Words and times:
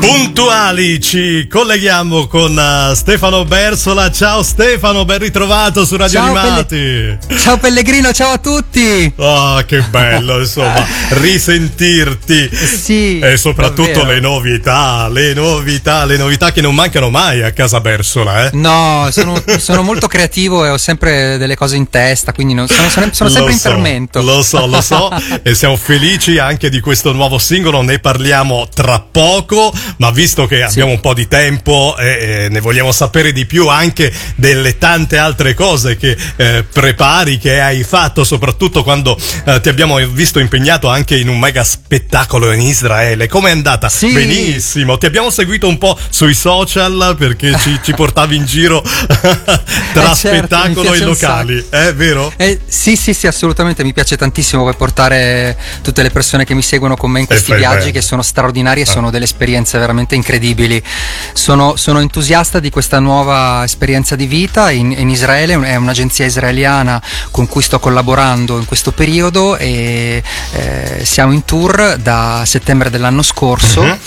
Puntuali 0.00 1.00
ci 1.00 1.46
colleghiamo 1.48 2.26
con 2.26 2.56
uh, 2.56 2.94
Stefano 2.94 3.44
Bersola. 3.44 4.10
Ciao 4.10 4.42
Stefano, 4.42 5.04
ben 5.04 5.18
ritrovato 5.18 5.84
su 5.84 5.96
Radio 5.96 6.18
Ciao, 6.20 6.34
Animati. 6.34 6.76
Pelle- 6.76 7.38
ciao 7.38 7.58
Pellegrino, 7.58 8.12
ciao 8.12 8.32
a 8.32 8.38
tutti. 8.38 9.12
Oh, 9.16 9.62
che 9.66 9.82
bello, 9.82 10.38
insomma, 10.38 10.84
risentirti. 11.10 12.48
Sì. 12.50 13.18
E 13.18 13.36
soprattutto 13.36 13.90
davvero. 13.92 14.12
le 14.12 14.20
novità, 14.20 15.08
le 15.08 15.34
novità, 15.34 16.04
le 16.06 16.16
novità 16.16 16.50
che 16.52 16.60
non 16.60 16.74
mancano 16.74 17.10
mai 17.10 17.42
a 17.42 17.52
casa 17.52 17.80
Bersola, 17.80 18.46
eh. 18.46 18.50
No, 18.54 19.08
sono, 19.12 19.40
sono 19.58 19.82
molto 19.82 20.06
creativo 20.06 20.64
e 20.64 20.70
ho 20.70 20.78
sempre 20.78 21.36
delle 21.38 21.56
cose 21.56 21.76
in 21.76 21.88
testa, 21.90 22.32
quindi 22.32 22.54
non- 22.54 22.68
sono, 22.68 22.88
sono- 22.88 23.08
sono 23.12 23.28
sempre 23.28 23.48
Lo 23.48 23.54
in 23.54 23.58
so, 23.58 23.68
fermento. 23.70 24.22
Lo 24.22 24.42
so, 24.42 24.66
lo 24.66 24.80
so, 24.80 25.10
e 25.42 25.54
siamo 25.54 25.76
felici 25.76 26.38
anche 26.38 26.70
di 26.70 26.80
questo 26.80 27.12
nuovo 27.12 27.38
singolo, 27.38 27.82
ne 27.82 27.98
parliamo 27.98 28.66
tra 28.72 28.98
poco, 29.00 29.39
ma 29.98 30.10
visto 30.10 30.46
che 30.46 30.62
abbiamo 30.62 30.90
un 30.92 31.00
po' 31.00 31.14
di 31.14 31.28
tempo 31.28 31.96
e, 31.98 32.44
e 32.44 32.48
ne 32.48 32.60
vogliamo 32.60 32.92
sapere 32.92 33.32
di 33.32 33.46
più 33.46 33.68
anche 33.68 34.12
delle 34.36 34.78
tante 34.78 35.18
altre 35.18 35.54
cose 35.54 35.96
che 35.96 36.16
eh, 36.36 36.62
prepari, 36.64 37.38
che 37.38 37.60
hai 37.60 37.82
fatto, 37.82 38.24
soprattutto 38.24 38.82
quando 38.82 39.18
eh, 39.44 39.60
ti 39.60 39.68
abbiamo 39.68 39.96
visto 40.08 40.38
impegnato 40.38 40.88
anche 40.88 41.16
in 41.16 41.28
un 41.28 41.38
mega 41.38 41.64
spettacolo 41.64 42.52
in 42.52 42.60
Israele. 42.60 43.28
Com'è 43.28 43.50
andata? 43.50 43.88
Sì. 43.88 44.12
Benissimo, 44.12 44.98
ti 44.98 45.06
abbiamo 45.06 45.30
seguito 45.30 45.68
un 45.68 45.78
po' 45.78 45.98
sui 46.10 46.34
social 46.34 47.14
perché 47.18 47.56
ci, 47.58 47.78
ci 47.82 47.92
portavi 47.94 48.36
in 48.36 48.44
giro 48.44 48.82
tra 49.92 50.10
Eh, 50.12 50.14
certo, 50.14 50.16
spettacolo 50.16 50.94
e 50.94 50.98
locali, 51.00 51.66
è 51.68 51.94
vero? 51.94 52.32
Eh, 52.36 52.60
sì, 52.66 52.96
sì, 52.96 53.14
sì, 53.14 53.26
assolutamente. 53.26 53.82
Mi 53.84 53.92
piace 53.92 54.16
tantissimo 54.16 54.72
portare 54.74 55.56
tutte 55.82 56.02
le 56.02 56.10
persone 56.10 56.44
che 56.44 56.54
mi 56.54 56.62
seguono 56.62 56.96
con 56.96 57.10
me 57.10 57.20
in 57.20 57.26
questi 57.26 57.54
viaggi 57.54 57.90
che 57.90 58.00
sono 58.00 58.22
straordinari 58.22 58.80
e 58.80 58.84
Ah. 58.90 58.92
sono 58.92 59.10
delle 59.10 59.26
esperienze 59.30 59.78
veramente 59.78 60.14
incredibili. 60.14 60.82
Sono, 61.32 61.76
sono 61.76 62.00
entusiasta 62.00 62.60
di 62.60 62.70
questa 62.70 62.98
nuova 62.98 63.62
esperienza 63.64 64.16
di 64.16 64.26
vita 64.26 64.70
in, 64.70 64.92
in 64.92 65.08
Israele, 65.08 65.58
è 65.62 65.76
un'agenzia 65.76 66.26
israeliana 66.26 67.00
con 67.30 67.46
cui 67.46 67.62
sto 67.62 67.78
collaborando 67.78 68.58
in 68.58 68.66
questo 68.66 68.92
periodo 68.92 69.56
e 69.56 70.22
eh, 70.52 71.04
siamo 71.04 71.32
in 71.32 71.44
tour 71.44 71.96
da 71.96 72.42
settembre 72.44 72.90
dell'anno 72.90 73.22
scorso. 73.22 73.82
Mhm. 73.82 73.98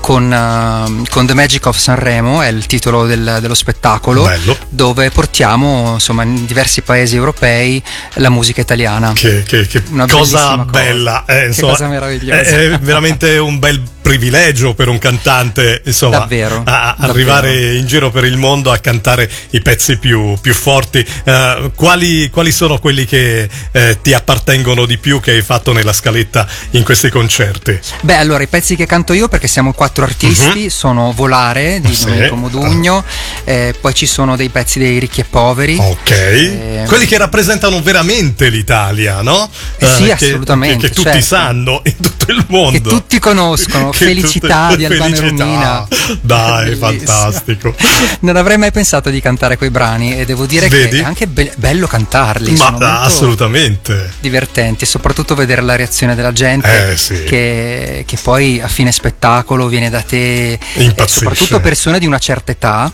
Con, 0.00 0.32
eh, 0.32 1.08
con 1.10 1.26
The 1.26 1.34
Magic 1.34 1.66
of 1.66 1.76
Sanremo, 1.76 2.42
è 2.42 2.48
il 2.48 2.66
titolo 2.66 3.06
del- 3.06 3.38
dello 3.40 3.54
spettacolo, 3.54 4.24
Bello. 4.24 4.56
dove 4.68 5.10
portiamo 5.10 5.92
insomma 5.94 6.22
in 6.24 6.46
diversi 6.46 6.80
paesi 6.82 7.14
europei 7.16 7.80
la 8.14 8.30
musica 8.30 8.60
italiana. 8.60 9.12
Che, 9.12 9.42
che- 9.44 9.66
che 9.68 9.82
cosa 9.84 10.06
bellissima 10.06 10.56
cosa. 10.56 10.64
bella, 10.64 11.24
eh, 11.26 11.38
Che 11.40 11.46
insomma, 11.46 11.72
cosa 11.72 11.86
meravigliosa. 11.88 12.40
È, 12.40 12.70
è 12.70 12.78
veramente 12.78 13.36
un 13.38 13.58
bel 13.58 13.80
privilegio 14.00 14.74
per 14.74 14.88
un 14.88 14.98
cantante, 14.98 15.82
insomma, 15.84 16.18
Davvero, 16.20 16.62
a- 16.64 16.96
davvero. 16.98 17.12
arrivare 17.12 17.74
in 17.76 17.86
giro 17.86 18.10
per 18.10 18.24
il 18.24 18.36
mondo 18.38 18.72
a 18.72 18.78
cantare 18.78 19.30
i 19.50 19.60
pezzi 19.60 19.98
più, 19.98 20.36
più 20.40 20.54
forti. 20.54 21.06
Eh, 21.24 21.70
quali, 21.76 22.30
quali 22.30 22.50
sono 22.50 22.78
quelli 22.78 23.04
che 23.04 23.48
eh, 23.70 23.98
ti 24.02 24.12
appartengono 24.14 24.86
di 24.86 24.96
più 24.98 25.20
che 25.20 25.32
hai 25.32 25.42
fatto 25.42 25.72
nella 25.72 25.92
scaletta 25.92 26.48
in 26.70 26.82
questi 26.82 27.10
concerti? 27.10 27.78
Beh, 28.00 28.16
allora 28.16 28.42
i 28.42 28.48
pezzi 28.48 28.74
che 28.74 28.86
canto 28.86 29.12
io, 29.12 29.28
perché 29.28 29.46
siamo 29.46 29.72
quattro 29.90 30.04
artisti, 30.04 30.70
sono 30.70 31.12
Volare 31.12 31.80
di. 31.80 31.94
Sì. 31.94 32.04
Domenico 32.04 32.36
Modugno, 32.36 33.04
eh, 33.44 33.74
poi 33.80 33.92
ci 33.94 34.06
sono 34.06 34.36
dei 34.36 34.48
pezzi 34.48 34.78
dei 34.78 34.98
ricchi 34.98 35.20
e 35.20 35.24
poveri. 35.24 35.76
Ok, 35.78 36.10
Eh, 36.10 36.84
quelli 36.86 37.06
che 37.06 37.18
rappresentano 37.18 37.82
veramente 37.82 38.48
l'Italia, 38.48 39.20
no? 39.22 39.50
Eh 39.78 39.86
sì, 39.86 40.04
che- 40.04 40.12
assolutamente, 40.12 40.82
Che, 40.82 40.88
che 40.88 40.94
tutti 40.94 41.10
certo. 41.10 41.24
sanno 41.26 41.80
in 41.84 41.96
tutto 42.00 42.30
il 42.30 42.44
mondo. 42.48 42.70
Che 42.70 42.80
tutti 42.88 43.18
conoscono, 43.18 43.90
Che 43.90 44.04
Felicità 44.04 44.66
tutte- 44.68 44.76
di 44.78 44.84
Albano 44.84 45.14
Felicità. 45.16 45.44
Romina. 45.44 45.88
Dai, 46.20 46.74
fantastico. 46.76 47.74
Non 48.20 48.36
avrei 48.36 48.58
mai 48.58 48.70
pensato 48.70 49.10
di 49.10 49.20
cantare 49.20 49.56
quei 49.56 49.70
brani 49.70 50.18
e 50.18 50.24
devo 50.24 50.46
dire 50.46 50.68
Vedi? 50.68 50.96
che 50.98 51.02
è 51.02 51.04
anche 51.04 51.26
be- 51.26 51.52
bello 51.56 51.86
cantarli. 51.86 52.52
Ma 52.56 52.70
molto 52.70 52.86
assolutamente. 52.86 54.12
divertenti 54.20 54.84
e 54.84 54.86
soprattutto 54.86 55.34
vedere 55.34 55.62
la 55.62 55.74
reazione 55.76 56.14
della 56.14 56.32
gente 56.32 56.90
Eh, 56.92 56.96
sì. 56.96 57.24
che, 57.24 58.04
che 58.06 58.18
poi 58.22 58.60
a 58.60 58.68
fine 58.68 58.92
spettacolo 58.92 59.66
viene 59.68 59.79
da 59.88 60.02
te 60.02 60.52
e 60.52 60.58
Impazzisce. 60.82 61.20
soprattutto 61.20 61.60
persone 61.60 61.98
di 61.98 62.06
una 62.06 62.18
certa 62.18 62.52
età 62.52 62.92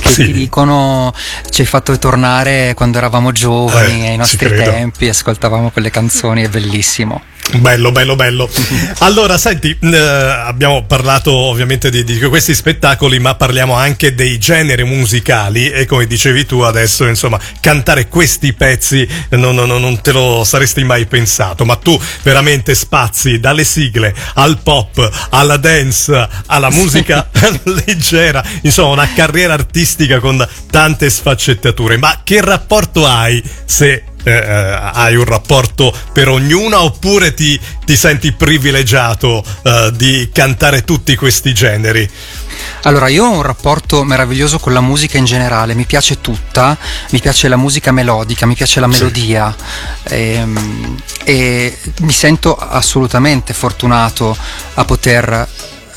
che 0.00 0.08
Sì. 0.10 0.26
ti 0.26 0.32
dicono 0.32 1.14
ci 1.50 1.62
hai 1.62 1.66
fatto 1.66 1.96
tornare 1.98 2.74
quando 2.74 2.98
eravamo 2.98 3.32
giovani 3.32 4.04
Eh, 4.04 4.10
ai 4.10 4.16
nostri 4.18 4.48
tempi 4.54 5.08
ascoltavamo 5.08 5.70
quelle 5.70 5.90
canzoni 5.90 6.42
è 6.42 6.48
bellissimo 6.48 7.22
Bello, 7.56 7.92
bello, 7.92 8.14
bello. 8.14 8.48
Allora, 9.00 9.38
senti, 9.38 9.76
eh, 9.80 9.96
abbiamo 9.96 10.84
parlato 10.84 11.32
ovviamente 11.32 11.88
di, 11.88 12.04
di 12.04 12.18
questi 12.18 12.54
spettacoli, 12.54 13.18
ma 13.20 13.36
parliamo 13.36 13.74
anche 13.74 14.14
dei 14.14 14.38
generi 14.38 14.84
musicali 14.84 15.70
e 15.70 15.86
come 15.86 16.06
dicevi 16.06 16.44
tu 16.44 16.60
adesso, 16.60 17.06
insomma, 17.06 17.38
cantare 17.60 18.08
questi 18.08 18.52
pezzi 18.52 19.06
non, 19.30 19.54
non- 19.54 19.80
non 19.80 20.00
te 20.00 20.12
lo 20.12 20.42
saresti 20.44 20.84
mai 20.84 21.06
pensato, 21.06 21.64
ma 21.64 21.76
tu 21.76 21.98
veramente 22.22 22.74
spazi 22.74 23.38
dalle 23.38 23.64
sigle 23.64 24.14
al 24.34 24.58
pop, 24.62 25.28
alla 25.30 25.56
dance, 25.56 26.28
alla 26.46 26.70
musica 26.70 27.28
leggera, 27.64 28.44
insomma, 28.62 28.92
una 28.92 29.12
carriera 29.14 29.54
artistica 29.54 30.18
con 30.18 30.46
tante 30.70 31.08
sfaccettature. 31.08 31.96
Ma 31.96 32.20
che 32.24 32.40
rapporto 32.40 33.06
hai 33.06 33.42
se 33.64 34.04
eh, 34.28 34.36
eh, 34.46 34.90
hai 34.94 35.16
un 35.16 35.24
rapporto 35.24 35.92
per 36.12 36.28
ognuna 36.28 36.82
oppure 36.82 37.34
ti, 37.34 37.58
ti 37.84 37.96
senti 37.96 38.32
privilegiato 38.32 39.42
eh, 39.62 39.90
di 39.94 40.30
cantare 40.32 40.84
tutti 40.84 41.16
questi 41.16 41.52
generi? 41.54 42.08
allora 42.82 43.06
io 43.08 43.24
ho 43.24 43.30
un 43.30 43.42
rapporto 43.42 44.02
meraviglioso 44.02 44.58
con 44.58 44.72
la 44.72 44.80
musica 44.80 45.16
in 45.16 45.24
generale 45.24 45.74
mi 45.74 45.84
piace 45.84 46.20
tutta 46.20 46.76
mi 47.10 47.20
piace 47.20 47.46
la 47.48 47.56
musica 47.56 47.92
melodica 47.92 48.46
mi 48.46 48.54
piace 48.54 48.80
la 48.80 48.88
Sì. 48.90 48.98
melodia 48.98 49.54
ehm, 50.04 50.96
e 51.24 51.78
mi 52.00 52.12
sento 52.12 52.56
assolutamente 52.56 53.52
fortunato 53.54 54.36
a 54.74 54.84
poter 54.84 55.46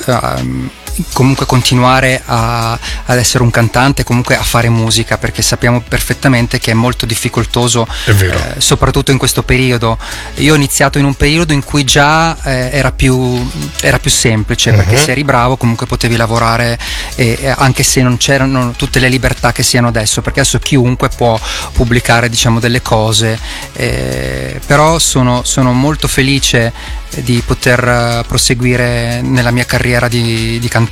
ehm, 0.06 0.69
comunque 1.13 1.46
continuare 1.46 2.22
a- 2.25 2.72
ad 3.06 3.18
essere 3.18 3.44
un 3.44 3.50
cantante 3.52 4.03
comunque 4.03 4.35
a 4.35 4.44
fare 4.44 4.69
musica 4.69 5.18
perché 5.18 5.41
sappiamo 5.41 5.81
perfettamente 5.81 6.59
che 6.59 6.72
è 6.72 6.74
molto 6.74 7.06
difficoltoso 7.06 7.88
È 8.06 8.12
eh, 8.57 8.62
soprattutto 8.62 9.12
in 9.12 9.18
questo 9.18 9.44
periodo. 9.44 9.97
Io 10.35 10.53
ho 10.53 10.56
iniziato 10.56 10.97
in 11.00 11.06
un 11.06 11.16
periodo 11.16 11.53
in 11.53 11.63
cui 11.63 11.84
già 11.84 12.38
eh, 12.44 12.69
era, 12.72 12.91
più, 12.91 13.50
era 13.81 14.00
più 14.00 14.12
semplice 14.12 14.72
perché 14.74 14.96
Mhm. 14.96 15.03
se 15.03 15.12
eri 15.12 15.24
bravo 15.24 15.57
comunque 15.57 15.85
potevi 15.88 16.16
lavorare 16.16 16.78
e- 17.16 17.38
e 17.41 17.53
anche 17.56 17.84
se 17.84 18.01
non 18.01 18.18
c'erano 18.18 18.74
tutte 18.75 19.00
le 19.00 19.07
libertà 19.09 19.51
che 19.51 19.63
siano 19.63 19.88
adesso 19.88 20.22
perché 20.22 20.41
adesso 20.41 20.59
chiunque 20.59 21.09
può 21.09 21.40
pubblicare 21.74 22.30
diciamo 22.30 22.59
delle 22.59 22.81
cose 22.81 23.40
eh, 23.74 24.59
però 24.66 25.00
sono, 25.00 25.41
sono 25.44 25.72
molto 25.74 26.07
felice 26.07 26.72
di 27.22 27.41
poter 27.46 27.84
eh, 27.88 28.24
proseguire 28.28 29.22
nella 29.22 29.51
mia 29.51 29.66
carriera 29.66 30.07
di, 30.07 30.57
di 30.59 30.68
cantante 30.68 30.90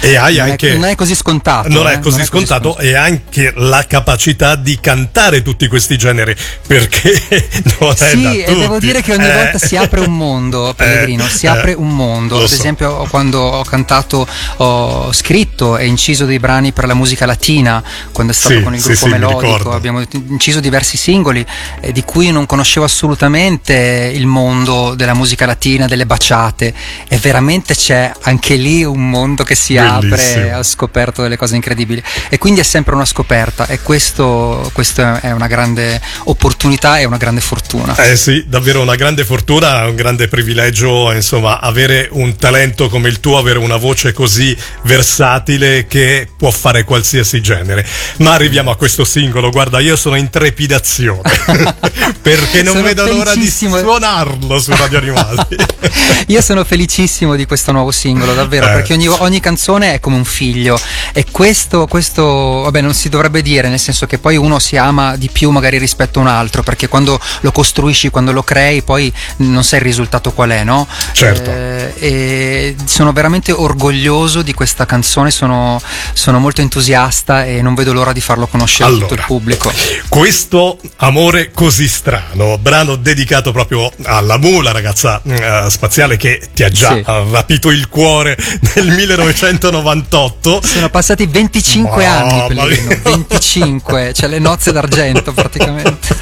E 0.00 0.16
hai 0.16 0.36
non, 0.36 0.50
anche. 0.50 0.70
è, 0.72 0.74
non 0.76 0.84
è 0.88 0.94
così 0.94 1.14
scontato 1.14 1.68
Non 1.68 1.86
eh, 1.86 1.94
è 1.94 1.98
così 2.00 2.24
scontato 2.24 2.76
e 2.78 2.94
anche 2.94 3.52
la 3.56 3.84
capacità 3.86 4.56
di 4.56 4.78
cantare 4.80 5.42
tutti 5.42 5.66
questi 5.68 5.96
generi 5.98 6.34
perché 6.66 7.12
non 7.80 7.90
è 7.90 8.16
da 8.16 8.32
Sì, 8.32 8.40
e 8.40 8.44
tutti. 8.44 8.58
devo 8.58 8.78
dire 8.78 9.02
che 9.02 9.12
ogni 9.12 9.28
Eh, 9.28 9.32
volta 9.32 9.58
si 9.58 9.76
apre 9.76 10.00
un 10.00 10.16
mondo, 10.16 10.72
Pellegrino, 10.76 11.24
eh, 11.26 11.28
si 11.28 11.46
eh, 11.46 11.50
apre 11.50 11.72
un 11.74 11.94
mondo. 11.94 12.36
lo 12.38 12.42
Ad 12.44 12.48
so. 12.48 12.54
esempio, 12.54 13.06
quando 13.10 13.40
ho 13.40 13.64
cantato, 13.64 14.26
ho 14.56 15.12
scritto 15.12 15.76
e 15.76 15.86
inciso 15.86 16.24
dei 16.24 16.38
brani 16.38 16.72
per 16.72 16.86
la 16.86 16.94
musica 16.94 17.26
latina, 17.26 17.82
quando 18.12 18.32
è 18.32 18.34
stato 18.34 18.54
Sì, 18.56 18.62
con 18.62 18.74
il 18.74 18.80
sì, 18.80 18.88
gruppo 18.88 19.04
sì, 19.06 19.10
melodico, 19.12 19.72
abbiamo 19.72 20.02
inciso 20.28 20.60
diversi 20.60 20.96
singoli 20.96 21.44
eh, 21.80 21.92
di 21.92 22.02
cui 22.04 22.30
non 22.30 22.46
conoscevo 22.46 22.84
assolutamente 22.86 24.10
il 24.14 24.26
mondo 24.26 24.94
della 24.94 25.14
musica 25.14 25.46
latina, 25.46 25.86
delle 25.86 26.06
baciate. 26.06 26.74
E 27.08 27.16
veramente 27.18 27.74
c'è 27.74 28.12
anche 28.22 28.54
lì 28.56 28.84
un 28.84 29.08
mondo 29.08 29.23
che 29.44 29.54
si 29.54 29.76
apre, 29.76 30.08
Bellissimo. 30.08 30.58
ho 30.58 30.62
scoperto 30.62 31.22
delle 31.22 31.36
cose 31.36 31.54
incredibili. 31.56 32.02
E 32.28 32.38
quindi 32.38 32.60
è 32.60 32.62
sempre 32.62 32.94
una 32.94 33.04
scoperta 33.04 33.66
e 33.66 33.80
questo, 33.80 34.70
questo 34.72 35.20
è 35.20 35.30
una 35.30 35.46
grande 35.46 36.00
opportunità 36.24 36.98
e 36.98 37.04
una 37.04 37.16
grande 37.16 37.40
fortuna. 37.40 37.96
Eh 37.96 38.16
sì, 38.16 38.44
davvero 38.46 38.82
una 38.82 38.94
grande 38.94 39.24
fortuna, 39.24 39.86
un 39.86 39.94
grande 39.94 40.28
privilegio, 40.28 41.10
insomma, 41.12 41.60
avere 41.60 42.08
un 42.12 42.36
talento 42.36 42.88
come 42.88 43.08
il 43.08 43.20
tuo, 43.20 43.38
avere 43.38 43.58
una 43.58 43.76
voce 43.76 44.12
così 44.12 44.56
versatile 44.82 45.86
che 45.86 46.28
può 46.36 46.50
fare 46.50 46.84
qualsiasi 46.84 47.40
genere. 47.40 47.86
Ma 48.18 48.34
arriviamo 48.34 48.70
a 48.70 48.76
questo 48.76 49.04
singolo, 49.04 49.50
guarda, 49.50 49.80
io 49.80 49.96
sono 49.96 50.16
in 50.16 50.28
trepidazione 50.30 51.22
perché 52.20 52.62
non 52.62 52.74
Sono 52.74 52.86
vedo 52.86 53.06
l'ora 53.06 53.34
di 53.34 53.48
suonarlo 53.48 54.58
su 54.58 54.70
Radio 54.76 54.98
Animati. 54.98 55.56
Io 56.28 56.40
sono 56.40 56.64
felicissimo 56.64 57.36
di 57.36 57.44
questo 57.44 57.72
nuovo 57.72 57.90
singolo, 57.90 58.34
davvero, 58.34 58.66
eh. 58.66 58.72
perché 58.72 58.94
ogni, 58.94 59.06
ogni, 59.20 59.40
canzone 59.40 59.94
è 59.94 60.00
come 60.00 60.16
un 60.16 60.24
figlio 60.24 60.78
e 61.12 61.26
questo, 61.30 61.86
questo, 61.86 62.22
vabbè, 62.24 62.80
non 62.80 62.94
si 62.94 63.08
dovrebbe 63.08 63.42
dire, 63.42 63.68
nel 63.68 63.78
senso 63.78 64.06
che 64.06 64.18
poi 64.18 64.36
uno 64.36 64.58
si 64.58 64.76
ama 64.76 65.16
di 65.16 65.28
più 65.30 65.50
magari 65.50 65.78
rispetto 65.78 66.18
a 66.18 66.22
un 66.22 66.28
altro, 66.28 66.62
perché 66.62 66.88
quando 66.88 67.20
lo 67.40 67.52
costruisci, 67.52 68.10
quando 68.10 68.32
lo 68.32 68.42
crei, 68.42 68.82
poi 68.82 69.12
non 69.36 69.64
sai 69.64 69.78
il 69.80 69.84
risultato 69.84 70.32
qual 70.32 70.50
è, 70.50 70.64
no? 70.64 70.86
Certo. 71.12 71.50
Eh, 71.50 71.94
e 71.98 72.76
sono 72.84 73.12
veramente 73.12 73.52
orgoglioso 73.52 74.42
di 74.42 74.54
questa 74.54 74.86
canzone, 74.86 75.30
sono, 75.30 75.80
sono, 76.12 76.38
molto 76.38 76.60
entusiasta 76.60 77.44
e 77.44 77.62
non 77.62 77.74
vedo 77.74 77.92
l'ora 77.92 78.12
di 78.12 78.20
farlo 78.20 78.46
conoscere 78.46 78.88
allora, 78.88 79.04
a 79.04 79.08
tutto 79.08 79.20
il 79.20 79.26
pubblico. 79.26 79.72
Questo 80.08 80.78
amore 80.96 81.50
così 81.52 81.88
strano, 81.88 82.58
brano 82.58 82.96
dedicato 82.96 83.52
proprio 83.52 83.90
alla 84.04 84.38
Mu, 84.38 84.60
la 84.60 84.72
ragazza 84.72 85.20
uh, 85.22 85.68
spaziale 85.68 86.16
che 86.16 86.40
ti 86.52 86.62
ha 86.62 86.70
già 86.70 86.94
sì. 86.94 87.02
rapito 87.04 87.70
il 87.70 87.88
cuore 87.88 88.36
nel 88.74 88.86
1998. 89.06 90.60
Sono 90.62 90.88
passati 90.88 91.26
25 91.26 92.04
Ma, 92.04 92.18
anni, 92.18 92.46
Pellegrino, 92.48 93.00
25, 93.02 94.12
cioè 94.14 94.28
le 94.28 94.38
nozze 94.38 94.72
d'argento 94.72 95.32
praticamente. 95.32 96.16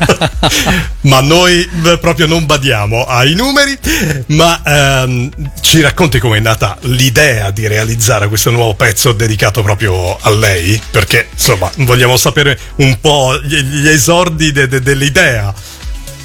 ma 1.03 1.21
noi 1.21 1.69
proprio 2.01 2.27
non 2.27 2.47
badiamo 2.47 3.05
ai 3.05 3.35
numeri, 3.35 3.79
ma 4.27 4.61
ehm, 4.65 5.31
ci 5.61 5.81
racconti 5.81 6.19
com'è 6.19 6.41
nata 6.41 6.77
l'idea 6.83 7.51
di 7.51 7.67
realizzare 7.67 8.29
questo 8.29 8.51
nuovo 8.51 8.75
pezzo 8.75 9.13
dedicato 9.13 9.63
proprio 9.63 10.19
a 10.21 10.31
lei? 10.31 10.81
Perché 10.91 11.29
insomma 11.33 11.71
vogliamo 11.79 12.17
sapere 12.17 12.59
un 12.77 12.99
po' 13.01 13.39
gli, 13.43 13.61
gli 13.63 13.89
esordi 13.89 14.53
de, 14.53 14.69
de, 14.69 14.81
dell'idea. 14.81 15.55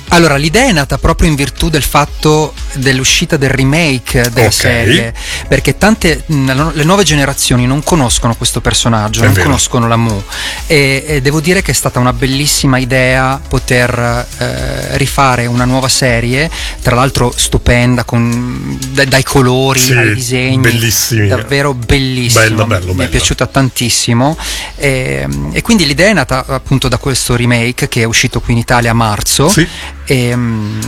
Allora, 0.10 0.38
l'idea 0.38 0.68
è 0.68 0.72
nata 0.72 0.98
proprio 0.98 1.28
in 1.28 1.36
virtù 1.36 1.70
del 1.70 1.84
fatto 1.84 2.54
dell'uscita 2.74 3.36
del 3.36 3.50
remake 3.50 4.30
della 4.30 4.48
okay. 4.48 4.52
serie, 4.52 5.14
perché 5.48 5.78
tante 5.78 6.24
le 6.28 6.84
nuove 6.84 7.04
generazioni 7.04 7.68
non 7.68 7.84
conoscono 7.84 8.36
questo 8.36 8.62
personaggio, 8.62 9.22
è 9.22 9.26
non 9.26 9.34
vero. 9.34 9.46
conoscono 9.46 9.88
la 9.88 9.98
Mu 9.98 10.24
e, 10.66 11.04
e, 11.06 11.22
devo 11.22 11.42
dire 11.42 11.62
che 11.62 11.72
è 11.72 11.74
stata 11.74 12.00
una 12.00 12.14
bellissima 12.14 12.78
idea 12.78 13.40
poter 13.48 14.26
eh, 14.38 14.98
rifare 14.98 15.46
una 15.46 15.66
nuova 15.66 15.90
serie, 15.90 16.50
tra 16.82 16.96
l'altro 16.96 17.34
stupenda 17.36 18.06
con, 18.06 18.80
dai, 18.90 19.08
dai 19.08 19.24
colori 19.24 19.82
sì, 19.82 19.94
ai 19.94 20.14
disegni, 20.14 20.58
bellissimi. 20.58 21.28
davvero 21.28 21.74
bellissimo, 21.74 22.44
bello, 22.44 22.66
bello, 22.66 22.88
mi 22.88 22.94
bello. 22.94 23.08
è 23.08 23.10
piaciuta 23.10 23.46
tantissimo 23.46 24.38
e, 24.76 25.28
e, 25.52 25.62
quindi 25.62 25.86
l'idea 25.86 26.10
è 26.10 26.14
nata 26.14 26.46
appunto 26.48 26.88
da 26.88 26.98
questo 26.98 27.36
remake 27.36 27.90
che 27.90 28.02
è 28.02 28.06
uscito 28.06 28.40
qui 28.40 28.54
in 28.54 28.60
Italia 28.60 28.92
a 28.92 28.94
marzo. 28.94 29.50
Sì 29.50 29.68
e, 30.10 30.34
um, 30.36 30.80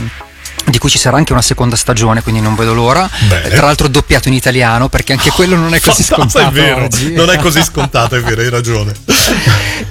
di 0.66 0.78
cui 0.78 0.90
ci 0.90 0.98
sarà 0.98 1.16
anche 1.16 1.32
una 1.32 1.42
seconda 1.42 1.76
stagione, 1.76 2.22
quindi 2.22 2.40
non 2.40 2.54
vedo 2.54 2.74
l'ora. 2.74 3.08
Bene. 3.28 3.48
Tra 3.48 3.66
l'altro 3.66 3.88
doppiato 3.88 4.28
in 4.28 4.34
italiano, 4.34 4.88
perché 4.88 5.12
anche 5.12 5.30
quello 5.30 5.56
non 5.56 5.74
è 5.74 5.80
così 5.80 6.02
scontato. 6.02 6.48
È 6.48 6.50
vero, 6.50 6.84
oggi. 6.84 7.12
non 7.12 7.30
è 7.30 7.38
così 7.38 7.62
scontato, 7.62 8.16
è 8.16 8.20
vero, 8.20 8.40
hai 8.40 8.50
ragione. 8.50 8.92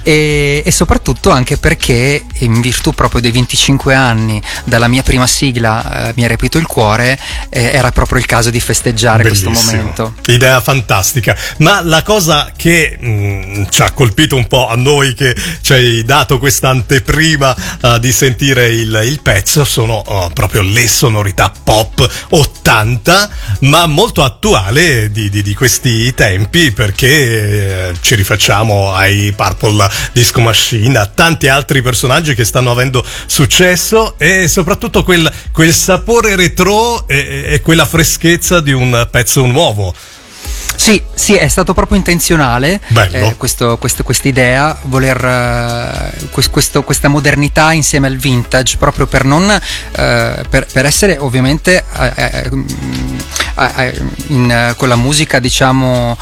e, 0.02 0.62
e, 0.64 0.70
soprattutto 0.70 1.30
anche 1.30 1.56
perché, 1.56 2.24
in 2.38 2.60
virtù 2.60 2.92
proprio 2.92 3.20
dei 3.20 3.30
25 3.30 3.94
anni 3.94 4.40
dalla 4.64 4.88
mia 4.88 5.02
prima 5.02 5.26
sigla, 5.26 6.08
eh, 6.08 6.12
Mi 6.16 6.24
ha 6.24 6.28
repito 6.28 6.58
il 6.58 6.66
cuore, 6.66 7.18
eh, 7.48 7.70
era 7.72 7.90
proprio 7.92 8.18
il 8.18 8.26
caso 8.26 8.50
di 8.50 8.60
festeggiare 8.60 9.22
Bellissimo. 9.22 9.50
questo 9.50 9.76
momento. 9.76 10.14
Idea 10.26 10.60
fantastica. 10.60 11.36
Ma 11.58 11.82
la 11.82 12.02
cosa 12.02 12.52
che 12.56 12.96
mh, 12.98 13.08
mm, 13.08 13.64
ci 13.70 13.82
ha 13.82 13.90
colpito 13.92 14.36
un 14.36 14.46
po' 14.46 14.68
a 14.68 14.76
noi 14.76 15.14
che 15.14 15.34
ci 15.60 15.72
hai 15.72 16.04
dato 16.04 16.38
questa 16.38 16.68
anteprima 16.68 17.54
uh, 17.82 17.98
di 17.98 18.12
sentire 18.12 18.68
il, 18.68 19.00
il 19.04 19.20
pezzo 19.22 19.64
sono 19.64 20.02
uh, 20.06 20.32
proprio 20.32 20.59
le 20.60 20.88
sonorità 20.88 21.52
pop 21.62 22.08
80, 22.30 23.30
ma 23.60 23.86
molto 23.86 24.22
attuale 24.22 25.10
di, 25.10 25.28
di, 25.30 25.42
di 25.42 25.54
questi 25.54 26.12
tempi 26.14 26.70
perché 26.72 27.88
eh, 27.88 27.94
ci 28.00 28.14
rifacciamo 28.14 28.92
ai 28.92 29.32
Purple 29.32 29.88
Disco 30.12 30.40
Machine, 30.40 30.98
a 30.98 31.06
tanti 31.06 31.48
altri 31.48 31.82
personaggi 31.82 32.34
che 32.34 32.44
stanno 32.44 32.70
avendo 32.70 33.04
successo 33.26 34.14
e 34.18 34.48
soprattutto 34.48 35.02
quel, 35.02 35.30
quel 35.52 35.72
sapore 35.72 36.36
retro 36.36 37.06
e, 37.08 37.44
e 37.46 37.60
quella 37.60 37.84
freschezza 37.84 38.60
di 38.60 38.72
un 38.72 39.08
pezzo 39.10 39.44
nuovo. 39.46 39.94
Sì, 40.80 41.02
sì, 41.12 41.34
è 41.34 41.46
stato 41.46 41.74
proprio 41.74 41.98
intenzionale 41.98 42.80
eh, 43.12 43.36
questa 43.36 43.76
idea, 44.22 44.78
voler 44.84 45.22
uh, 46.22 46.30
questo, 46.30 46.82
questa 46.82 47.08
modernità 47.08 47.72
insieme 47.72 48.06
al 48.06 48.16
vintage, 48.16 48.78
proprio 48.78 49.06
per 49.06 49.24
non 49.24 49.44
uh, 49.44 49.60
per, 49.92 50.66
per, 50.72 50.86
essere 50.86 51.18
ovviamente 51.18 51.84
uh, 51.92 52.64
in, 54.28 54.74
con 54.78 54.88
la 54.88 54.96
musica, 54.96 55.38
diciamo 55.38 56.16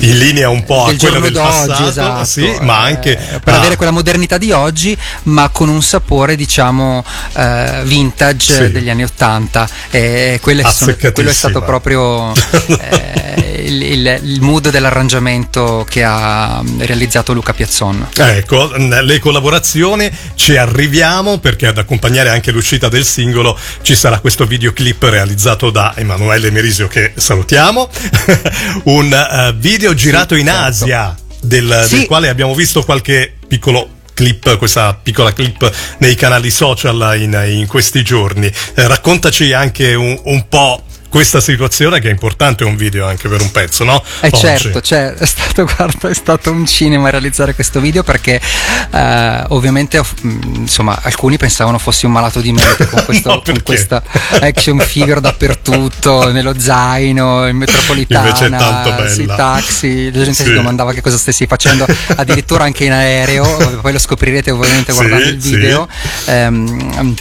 in 0.00 0.18
linea 0.18 0.48
un 0.48 0.64
po' 0.64 0.86
a 0.86 0.94
quella 0.96 1.20
del 1.20 1.32
passato, 1.32 1.88
esatto, 1.88 2.24
sì, 2.24 2.52
ma 2.62 2.80
anche 2.80 3.14
per 3.44 3.54
ah. 3.54 3.58
avere 3.58 3.76
quella 3.76 3.92
modernità 3.92 4.38
di 4.38 4.50
oggi, 4.50 4.98
ma 5.24 5.50
con 5.50 5.68
un 5.68 5.82
sapore, 5.82 6.34
diciamo, 6.34 7.04
vintage 7.84 8.54
sì. 8.54 8.72
degli 8.72 8.90
anni 8.90 9.04
Ottanta. 9.04 9.68
E 9.88 10.40
quello 10.42 10.66
è 10.66 11.32
stato 11.32 11.62
proprio 11.62 12.32
il, 13.68 13.82
il, 13.82 14.20
il, 14.22 14.40
mood 14.40 14.70
dell'arrangiamento 14.70 15.86
che 15.88 16.02
ha 16.02 16.62
realizzato 16.78 17.32
Luca 17.32 17.52
Piazzon. 17.52 18.08
Ecco, 18.16 18.72
le 18.76 19.18
collaborazioni 19.18 20.10
ci 20.34 20.56
arriviamo 20.56 21.38
perché 21.38 21.66
ad 21.66 21.78
accompagnare 21.78 22.30
anche 22.30 22.50
l'uscita 22.50 22.88
del 22.88 23.04
singolo 23.04 23.56
ci 23.82 23.94
sarà 23.94 24.18
questo 24.20 24.46
videoclip 24.46 25.02
realizzato 25.04 25.70
da 25.70 25.94
Emanuele 25.96 26.50
Merisio 26.50 26.88
che 26.88 27.12
salutiamo, 27.14 27.88
un 28.84 29.50
uh, 29.52 29.56
video 29.56 29.94
girato 29.94 30.34
sì, 30.34 30.40
in 30.40 30.46
certo. 30.46 30.62
Asia 30.62 31.16
del, 31.40 31.84
sì. 31.86 31.96
del 31.98 32.06
quale 32.06 32.28
abbiamo 32.28 32.54
visto 32.54 32.82
qualche 32.82 33.34
piccolo 33.46 33.96
clip, 34.18 34.56
questa 34.56 34.98
piccola 35.00 35.32
clip 35.32 35.70
nei 35.98 36.16
canali 36.16 36.50
social 36.50 37.16
in, 37.20 37.40
in 37.50 37.66
questi 37.68 38.02
giorni. 38.02 38.46
Eh, 38.46 38.86
raccontaci 38.88 39.52
anche 39.52 39.94
un, 39.94 40.18
un 40.24 40.48
po' 40.48 40.82
questa 41.08 41.40
situazione 41.40 42.00
che 42.00 42.08
è 42.08 42.10
importante 42.10 42.64
un 42.64 42.76
video 42.76 43.06
anche 43.06 43.28
per 43.28 43.40
un 43.40 43.50
pezzo, 43.50 43.84
no? 43.84 44.02
Eh 44.20 44.28
Oggi. 44.28 44.38
certo, 44.38 44.80
cioè, 44.80 45.12
è, 45.14 45.26
stato, 45.26 45.64
guarda, 45.76 46.08
è 46.08 46.14
stato 46.14 46.50
un 46.50 46.66
cinema 46.66 47.10
realizzare 47.10 47.54
questo 47.54 47.80
video 47.80 48.02
perché 48.02 48.40
eh, 48.90 49.44
ovviamente 49.48 50.00
mm, 50.00 50.54
insomma 50.56 50.98
alcuni 51.02 51.36
pensavano 51.36 51.78
fossi 51.78 52.06
un 52.06 52.12
malato 52.12 52.40
di 52.40 52.52
mente 52.52 52.86
con, 52.88 53.02
questo, 53.06 53.30
no, 53.30 53.42
con 53.44 53.62
questa 53.62 54.02
action 54.40 54.78
figure 54.80 55.20
dappertutto, 55.20 56.30
nello 56.32 56.58
zaino, 56.58 57.46
in 57.46 57.56
metropolitana, 57.56 59.08
sui 59.08 59.26
taxi, 59.26 60.04
la 60.12 60.24
gente 60.24 60.34
sì. 60.34 60.44
si 60.44 60.52
domandava 60.52 60.92
che 60.92 61.00
cosa 61.00 61.16
stessi 61.16 61.46
facendo, 61.46 61.86
addirittura 62.16 62.64
anche 62.64 62.84
in 62.84 62.92
aereo, 62.92 63.78
poi 63.80 63.92
lo 63.92 63.98
scoprirete 63.98 64.50
ovviamente 64.50 64.92
guardando 64.92 65.24
sì, 65.24 65.30
il 65.30 65.38
video. 65.38 65.88
Sì. 66.24 66.30
Ehm, 66.30 67.16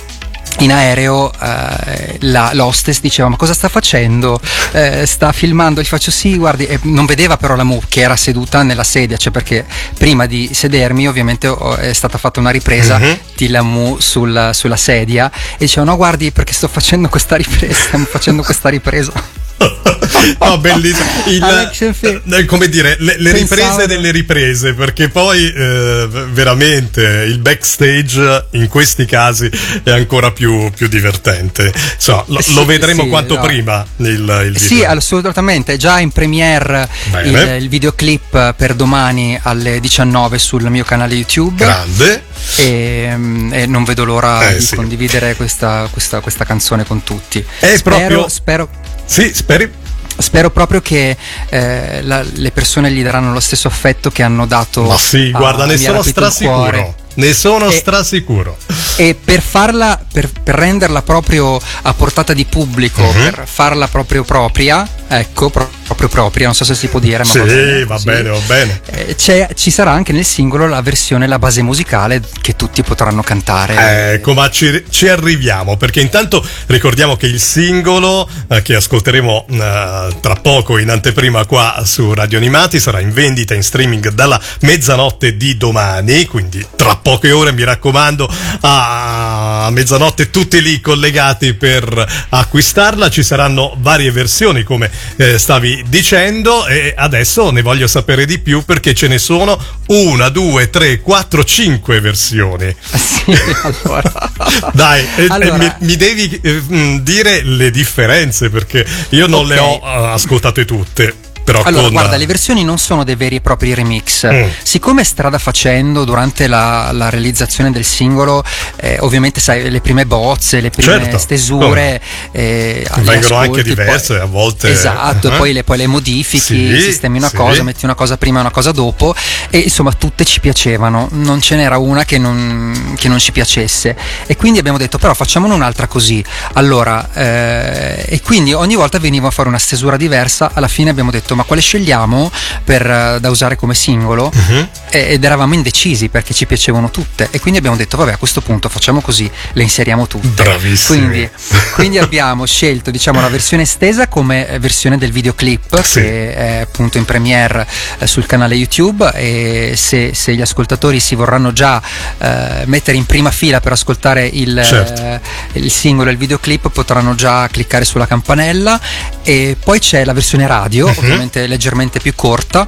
in 0.59 0.71
aereo 0.71 1.31
eh, 1.33 2.17
la, 2.21 2.51
l'hostess 2.53 2.99
diceva 2.99 3.29
ma 3.29 3.35
cosa 3.35 3.53
sta 3.53 3.69
facendo? 3.69 4.39
Eh, 4.71 5.05
sta 5.05 5.31
filmando, 5.31 5.81
gli 5.81 5.85
faccio 5.85 6.11
sì 6.11 6.37
guardi, 6.37 6.65
e 6.65 6.79
non 6.83 7.05
vedeva 7.05 7.37
però 7.37 7.55
la 7.55 7.63
Mu 7.63 7.81
che 7.87 8.01
era 8.01 8.15
seduta 8.15 8.63
nella 8.63 8.83
sedia, 8.83 9.17
cioè 9.17 9.31
perché 9.31 9.65
prima 9.97 10.25
di 10.25 10.49
sedermi 10.53 11.07
ovviamente 11.07 11.47
oh, 11.47 11.75
è 11.75 11.93
stata 11.93 12.17
fatta 12.17 12.39
una 12.39 12.49
ripresa 12.49 12.97
uh-huh. 12.97 13.17
di 13.35 13.49
la 13.49 13.61
Mu 13.61 13.97
sul, 13.99 14.49
sulla 14.53 14.77
sedia 14.77 15.31
e 15.55 15.65
diceva 15.65 15.85
no 15.85 15.95
guardi 15.95 16.31
perché 16.31 16.53
sto 16.53 16.67
facendo 16.67 17.07
questa 17.09 17.35
ripresa, 17.35 17.73
stiamo 17.73 18.05
facendo 18.05 18.43
questa 18.43 18.69
ripresa. 18.69 19.45
no, 20.39 20.57
bellissimo. 20.59 21.05
Il, 21.25 22.23
eh, 22.33 22.45
come 22.45 22.69
dire, 22.69 22.95
le, 22.99 23.15
le 23.17 23.31
riprese 23.31 23.87
delle 23.87 24.11
riprese, 24.11 24.73
perché 24.73 25.09
poi 25.09 25.51
eh, 25.51 26.07
veramente 26.31 27.01
il 27.27 27.39
backstage 27.39 28.47
in 28.51 28.67
questi 28.67 29.05
casi 29.05 29.49
è 29.83 29.91
ancora 29.91 30.31
più, 30.31 30.71
più 30.71 30.87
divertente. 30.87 31.73
So, 31.97 32.23
lo, 32.27 32.41
sì, 32.41 32.53
lo, 32.53 32.65
vedremo 32.65 33.03
sì, 33.03 33.09
quanto 33.09 33.35
no. 33.35 33.41
prima 33.41 33.85
il, 33.97 34.49
il. 34.51 34.57
Sì, 34.57 34.83
assolutamente. 34.83 35.77
Già 35.77 35.99
in 35.99 36.11
premiere 36.11 36.87
il, 37.23 37.57
il, 37.61 37.69
videoclip 37.69 38.53
per 38.53 38.73
domani 38.73 39.39
alle 39.41 39.79
19 39.79 40.37
sul 40.37 40.69
mio 40.69 40.83
canale 40.83 41.15
YouTube. 41.15 41.63
Grande. 41.63 42.23
E, 42.55 43.49
e 43.51 43.65
non 43.65 43.83
vedo 43.83 44.05
l'ora 44.05 44.49
eh, 44.49 44.57
di 44.57 44.63
sì. 44.63 44.75
condividere 44.75 45.35
questa, 45.35 45.87
questa, 45.91 46.21
questa, 46.21 46.45
canzone 46.45 46.85
con 46.85 47.03
tutti. 47.03 47.43
È 47.59 47.75
spero, 47.75 47.97
proprio... 47.97 48.29
spero 48.29 48.69
sì, 49.07 49.33
speri? 49.33 49.71
Spero 50.19 50.49
proprio 50.49 50.81
che 50.81 51.15
eh, 51.49 52.01
la, 52.01 52.23
le 52.23 52.51
persone 52.51 52.91
gli 52.91 53.03
daranno 53.03 53.31
lo 53.31 53.39
stesso 53.39 53.67
affetto 53.67 54.09
che 54.09 54.23
hanno 54.23 54.45
dato. 54.45 54.83
Ma 54.83 54.97
sì, 54.97 55.31
guarda, 55.31 55.65
ne 55.65 55.77
sono 55.77 56.01
strasicuro. 56.01 56.95
Ne 57.15 57.33
sono 57.33 57.69
e, 57.69 57.73
strasicuro. 57.73 58.57
E 58.95 59.15
per 59.15 59.41
farla, 59.41 59.99
per, 60.11 60.29
per, 60.43 60.55
renderla 60.55 61.01
proprio 61.01 61.59
a 61.81 61.93
portata 61.93 62.33
di 62.33 62.45
pubblico, 62.45 63.01
uh-huh. 63.01 63.13
per 63.13 63.43
farla 63.45 63.87
proprio 63.87 64.23
propria, 64.23 64.87
ecco, 65.07 65.49
proprio 65.49 65.76
propria, 65.95 66.45
non 66.45 66.55
so 66.55 66.63
se 66.63 66.75
si 66.75 66.87
può 66.87 66.99
dire, 66.99 67.19
ma 67.19 67.23
sì, 67.25 67.39
va 67.39 67.45
bene. 67.45 67.83
Va 67.85 67.99
bene, 67.99 68.29
va 68.29 68.39
bene. 68.47 68.81
Eh, 68.85 69.15
ci 69.55 69.71
sarà 69.71 69.91
anche 69.91 70.11
nel 70.11 70.25
singolo 70.25 70.67
la 70.67 70.81
versione, 70.81 71.27
la 71.27 71.39
base 71.39 71.61
musicale 71.61 72.21
che 72.41 72.55
tutti 72.55 72.83
potranno 72.83 73.21
cantare. 73.21 74.13
Ecco, 74.13 74.33
ma 74.33 74.49
ci, 74.49 74.83
ci 74.89 75.07
arriviamo, 75.07 75.77
perché 75.77 76.01
intanto 76.01 76.45
ricordiamo 76.67 77.15
che 77.15 77.27
il 77.27 77.39
singolo 77.39 78.27
eh, 78.47 78.61
che 78.61 78.75
ascolteremo 78.75 79.45
eh, 79.49 80.15
tra 80.19 80.35
poco 80.41 80.77
in 80.77 80.89
anteprima 80.89 81.45
qua 81.45 81.81
su 81.85 82.13
Radio 82.13 82.37
Animati 82.37 82.79
sarà 82.79 82.99
in 82.99 83.11
vendita 83.11 83.53
in 83.53 83.63
streaming 83.63 84.09
dalla 84.09 84.39
mezzanotte 84.61 85.37
di 85.37 85.57
domani, 85.57 86.25
quindi 86.25 86.65
tra 86.75 86.95
poche 86.95 87.31
ore 87.31 87.51
mi 87.51 87.63
raccomando 87.63 88.29
a 88.61 89.69
mezzanotte 89.71 90.29
tutti 90.29 90.61
lì 90.61 90.79
collegati 90.81 91.53
per 91.53 92.27
acquistarla, 92.29 93.09
ci 93.09 93.23
saranno 93.23 93.75
varie 93.79 94.11
versioni 94.11 94.63
come 94.63 94.89
eh, 95.17 95.37
stavi 95.77 95.83
dicendo 95.87 96.65
e 96.65 96.93
adesso 96.95 97.51
ne 97.51 97.61
voglio 97.61 97.87
sapere 97.87 98.25
di 98.25 98.39
più 98.39 98.63
perché 98.63 98.93
ce 98.93 99.07
ne 99.07 99.17
sono 99.17 99.59
una, 99.87 100.29
due, 100.29 100.69
tre, 100.69 101.01
quattro, 101.01 101.43
cinque 101.43 101.99
versioni. 101.99 102.73
Sì, 102.81 103.33
allora. 103.83 104.31
Dai, 104.73 105.05
allora. 105.27 105.55
E, 105.55 105.57
mi, 105.57 105.87
mi, 105.87 105.95
devi 105.95 106.39
eh, 106.41 106.99
dire 107.01 107.43
le 107.43 107.69
differenze 107.71 108.49
perché 108.49 108.85
io 109.09 109.27
non 109.27 109.45
okay. 109.45 109.55
le 109.55 109.59
ho 109.59 109.77
uh, 109.77 110.13
ascoltate 110.13 110.65
tutte. 110.65 111.25
Però 111.47 111.61
allora, 111.63 111.83
con... 111.83 111.91
guarda, 111.93 112.17
le 112.17 112.25
versioni 112.25 112.65
non 112.65 112.77
sono 112.77 113.05
dei 113.05 113.15
veri 113.15 113.37
e 113.37 113.39
propri 113.39 113.73
remix. 113.73 114.29
Mm. 114.29 114.49
Siccome 114.63 115.05
strada 115.05 115.37
facendo 115.37 116.03
durante 116.03 116.45
la, 116.47 116.91
la 116.91 117.09
realizzazione 117.09 117.71
del 117.71 117.85
singolo, 117.85 118.43
eh, 118.75 118.97
ovviamente 118.99 119.39
sai, 119.39 119.69
le 119.71 119.79
prime 119.79 120.05
bozze, 120.05 120.59
le 120.59 120.71
prime 120.71 120.99
certo. 120.99 121.17
stesure 121.17 122.01
eh, 122.33 122.85
vengono 122.97 123.37
anche 123.37 123.63
diverse 123.63 124.15
poi, 124.15 124.23
a 124.23 124.25
volte. 124.25 124.69
Esatto, 124.69 125.29
uh-huh. 125.29 125.37
poi, 125.37 125.53
le, 125.53 125.63
poi, 125.63 125.77
le, 125.77 125.87
modifichi, 125.87 126.75
sì, 126.75 126.81
sistemi 126.81 127.17
una 127.17 127.29
sì. 127.29 127.37
cosa, 127.37 127.63
metti 127.63 127.85
una 127.85 127.95
cosa 127.95 128.17
prima 128.17 128.39
e 128.39 128.41
una 128.41 128.51
cosa 128.51 128.73
dopo, 128.73 129.15
e 129.49 129.59
insomma 129.59 129.93
tutte 129.93 130.25
ci 130.25 130.41
piacevano. 130.41 131.07
Non 131.13 131.39
ce 131.39 131.55
n'era 131.55 131.77
una 131.77 132.03
che 132.03 132.17
non, 132.17 132.93
che 132.97 133.07
non 133.07 133.19
ci 133.19 133.31
piacesse. 133.31 133.95
E 134.25 134.35
quindi 134.35 134.59
abbiamo 134.59 134.77
detto, 134.77 134.97
però 134.97 135.13
facciamone 135.13 135.53
un'altra 135.53 135.87
così. 135.87 136.21
Allora, 136.55 137.07
eh, 137.13 138.03
e 138.05 138.21
quindi 138.21 138.51
ogni 138.51 138.75
volta 138.75 138.99
veniva 138.99 139.29
a 139.29 139.31
fare 139.31 139.47
una 139.47 139.59
stesura 139.59 139.95
diversa. 139.95 140.51
Alla 140.53 140.67
fine 140.67 140.89
abbiamo 140.89 141.09
detto, 141.09 141.35
ma 141.37 141.43
quale 141.43 141.61
scegliamo 141.61 142.31
per, 142.63 142.85
eh, 142.85 143.17
da 143.21 143.29
usare 143.29 143.55
come 143.55 143.73
singolo? 143.73 144.31
Uh-huh. 144.33 144.67
Ed 144.89 145.23
eravamo 145.23 145.53
indecisi 145.53 146.09
perché 146.09 146.33
ci 146.33 146.45
piacevano 146.45 146.89
tutte 146.89 147.27
e 147.31 147.39
quindi 147.39 147.59
abbiamo 147.59 147.77
detto 147.77 147.97
vabbè 147.97 148.13
a 148.13 148.17
questo 148.17 148.41
punto 148.41 148.67
facciamo 148.69 149.01
così, 149.01 149.29
le 149.53 149.63
inseriamo 149.63 150.07
tutte. 150.07 150.43
Bravissimi. 150.43 150.99
Quindi, 150.99 151.29
quindi 151.73 151.97
abbiamo 151.99 152.45
scelto 152.45 152.91
diciamo 152.91 153.21
la 153.21 153.29
versione 153.29 153.63
estesa 153.63 154.07
come 154.07 154.57
versione 154.59 154.97
del 154.97 155.11
videoclip 155.11 155.81
sì. 155.81 156.01
che 156.01 156.35
è 156.35 156.57
appunto 156.59 156.97
in 156.97 157.05
premiere 157.05 157.67
eh, 157.99 158.07
sul 158.07 158.25
canale 158.25 158.55
YouTube 158.55 159.11
e 159.13 159.73
se, 159.75 160.13
se, 160.13 160.35
gli 160.35 160.41
ascoltatori 160.41 160.99
si 160.99 161.15
vorranno 161.15 161.53
già 161.53 161.81
eh, 162.17 162.63
mettere 162.65 162.97
in 162.97 163.05
prima 163.05 163.31
fila 163.31 163.59
per 163.59 163.73
ascoltare 163.73 164.25
il, 164.25 164.61
certo. 164.63 165.01
eh, 165.01 165.19
il 165.59 165.71
singolo 165.71 166.09
e 166.09 166.13
il 166.13 166.17
videoclip 166.17 166.69
potranno 166.69 167.15
già 167.15 167.47
cliccare 167.47 167.85
sulla 167.85 168.07
campanella 168.07 168.79
e 169.23 169.55
poi 169.61 169.79
c'è 169.79 170.05
la 170.05 170.13
versione 170.13 170.47
radio 170.47 170.85
uh-huh. 170.85 170.93
ovviamente 170.97 171.26
leggermente, 171.27 171.47
leggermente 171.47 171.99
più 171.99 172.13
corta. 172.15 172.67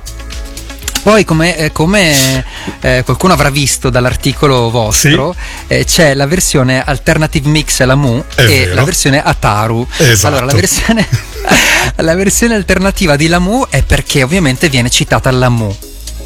Poi, 1.01 1.24
come, 1.24 1.58
eh, 1.58 1.72
come 1.72 2.44
eh, 2.82 3.04
qualcuno 3.06 3.32
avrà 3.32 3.50
visto 3.50 3.89
dall'articolo 3.89 4.70
vostro, 4.70 5.34
sì. 5.34 5.74
eh, 5.74 5.86
c'è 5.86 6.13
la 6.13 6.28
versione 6.28 6.84
Alternative 6.84 7.48
Mix 7.48 7.82
Lamu 7.82 8.24
e 8.36 8.46
vero. 8.46 8.75
la 8.75 8.84
versione 8.84 9.24
Ataru. 9.24 9.88
Esatto. 9.98 10.28
Allora, 10.28 10.46
la 10.46 10.60
versione, 10.60 11.08
la 11.96 12.16
versione 12.16 12.56
alternativa 12.56 13.16
di 13.16 13.28
Lamu 13.28 13.66
è 13.70 13.82
perché 13.82 14.24
ovviamente 14.24 14.68
viene 14.68 14.89
citata 14.89 15.32
Lamu. 15.32 15.75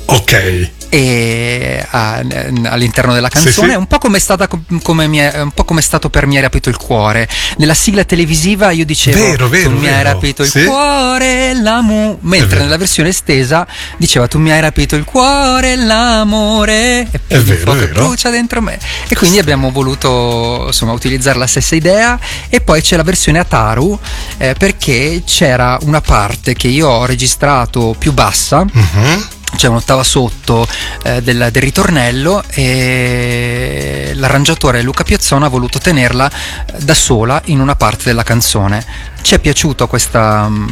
Ok 0.06 0.82
e 0.94 1.84
all'interno 1.90 3.16
della 3.16 3.28
canzone, 3.28 3.52
sì, 3.52 3.74
sì. 3.74 3.76
un 3.76 3.88
po' 3.88 3.98
come 3.98 4.18
è, 4.18 4.20
stata, 4.20 4.48
come 4.48 5.06
è, 5.06 5.42
un 5.42 5.50
po' 5.50 5.64
come 5.64 5.80
è 5.80 5.84
stato 5.84 6.12
per 6.12 6.28
Mi 6.28 6.36
hai 6.36 6.44
rapito 6.44 6.70
il 6.70 6.78
cuore. 6.78 7.28
Nella 7.58 7.74
sigla 7.74 8.04
televisiva 8.04 8.70
io 8.70 8.86
dicevo 8.86 9.18
vero, 9.18 9.50
vero, 9.50 9.72
Tu 9.72 9.78
mi 9.80 9.88
hai 9.88 10.04
rapito 10.04 10.44
il 10.44 10.50
sì. 10.50 10.66
cuore, 10.66 11.56
l'amore, 11.60 12.18
mentre 12.22 12.60
nella 12.60 12.78
versione 12.78 13.10
estesa 13.10 13.66
diceva 13.98 14.28
Tu 14.28 14.38
mi 14.38 14.52
hai 14.52 14.62
rapito 14.62 14.96
il 14.96 15.04
cuore, 15.04 15.76
l'amore 15.78 17.08
e 17.10 17.20
poi 17.42 17.58
po' 17.58 17.74
che 17.74 17.88
brucia 17.88 18.30
dentro 18.30 18.62
me. 18.62 18.78
E 19.08 19.16
quindi 19.16 19.40
abbiamo 19.40 19.72
voluto 19.72 20.66
insomma 20.68 20.92
utilizzare 20.92 21.40
la 21.40 21.48
stessa 21.48 21.74
idea 21.74 22.20
e 22.50 22.62
poi 22.62 22.84
c'è 22.84 22.98
la 22.98 23.04
versione 23.04 23.40
Ataru 23.40 23.98
eh, 24.38 24.54
perché 24.56 25.24
c'era 25.26 25.76
una 25.82 26.02
parte 26.02 26.54
che 26.54 26.68
io 26.68 26.88
ho 26.88 27.06
registrato 27.08 27.96
più 27.98 28.12
bassa. 28.14 28.60
Uh-huh 28.60 29.42
c'è 29.56 29.68
un'ottava 29.68 30.04
sotto 30.04 30.68
eh, 31.04 31.22
del, 31.22 31.50
del, 31.52 31.62
ritornello 31.62 32.44
e 32.50 34.12
l'arrangiatore 34.16 34.82
Luca 34.82 35.04
Piazzona 35.04 35.46
ha 35.46 35.50
voluto 35.50 35.80
tenerla 35.80 36.32
da 36.78 36.94
sola 36.94 37.42
in 37.46 37.60
una 37.60 37.76
parte 37.76 38.04
della 38.06 38.24
canzone 38.24 39.12
ci 39.24 39.36
è 39.36 39.40
piaciuta 39.40 39.86
questa, 39.88 40.48
mm, 40.50 40.68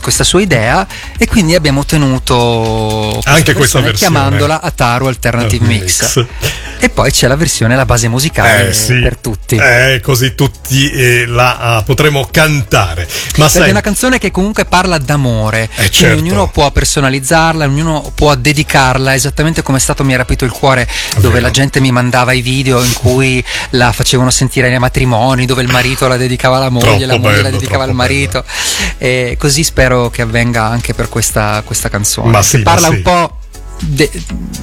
questa, 0.00 0.24
sua 0.24 0.40
idea 0.40 0.86
e 1.18 1.26
quindi 1.26 1.54
abbiamo 1.54 1.84
tenuto 1.84 3.20
anche 3.24 3.52
questa 3.54 3.80
versione 3.80 3.92
chiamandola 3.92 4.60
Ataru 4.62 5.06
Alternative 5.06 5.66
Mix. 5.66 6.16
Mix. 6.16 6.26
E 6.84 6.88
poi 6.88 7.12
c'è 7.12 7.28
la 7.28 7.36
versione, 7.36 7.76
la 7.76 7.84
base 7.84 8.08
musicale 8.08 8.70
eh, 8.70 8.72
sì. 8.72 8.98
per 8.98 9.16
tutti. 9.16 9.54
Eh, 9.54 10.00
così 10.02 10.34
tutti 10.34 10.90
eh, 10.90 11.26
la 11.26 11.78
uh, 11.78 11.84
potremo 11.84 12.26
cantare. 12.28 13.08
Ma 13.36 13.48
sai... 13.48 13.68
è 13.68 13.70
una 13.70 13.80
canzone 13.80 14.18
che 14.18 14.32
comunque 14.32 14.64
parla 14.64 14.98
d'amore. 14.98 15.68
Eh, 15.76 15.88
certo. 15.88 16.18
Ognuno 16.18 16.48
può 16.48 16.72
personalizzarla, 16.72 17.66
ognuno 17.66 18.10
può 18.16 18.34
dedicarla, 18.34 19.14
esattamente 19.14 19.62
come 19.62 19.78
è 19.78 19.80
stato 19.80 20.02
Mi 20.02 20.12
ha 20.14 20.16
rapito 20.16 20.44
il 20.44 20.50
cuore, 20.50 20.88
dove 21.18 21.38
la 21.38 21.50
gente 21.50 21.78
mi 21.78 21.92
mandava 21.92 22.32
i 22.32 22.40
video 22.40 22.82
in 22.82 22.92
cui 22.94 23.42
la 23.70 23.92
facevano 23.92 24.30
sentire 24.30 24.68
nei 24.68 24.80
matrimoni, 24.80 25.46
dove 25.46 25.62
il 25.62 25.70
marito 25.70 26.08
la 26.08 26.16
dedicava 26.16 26.56
alla 26.56 26.68
moglie, 26.68 27.06
Troppo 27.06 27.06
la 27.06 27.18
moglie 27.18 27.30
bello, 27.30 27.42
la 27.42 27.50
dedicava 27.50 27.60
dedicava 27.62 27.84
al 27.84 27.94
marito. 27.94 28.44
E 28.98 29.36
così 29.38 29.62
spero 29.62 30.10
che 30.10 30.22
avvenga 30.22 30.64
anche 30.64 30.94
per 30.94 31.08
questa, 31.08 31.62
questa 31.64 31.88
canzone. 31.88 32.30
Ma 32.30 32.42
sì, 32.42 32.60
parla 32.60 32.88
ma 32.88 32.92
sì. 32.92 32.96
un 32.96 33.02
po' 33.02 33.36
De, 33.84 34.08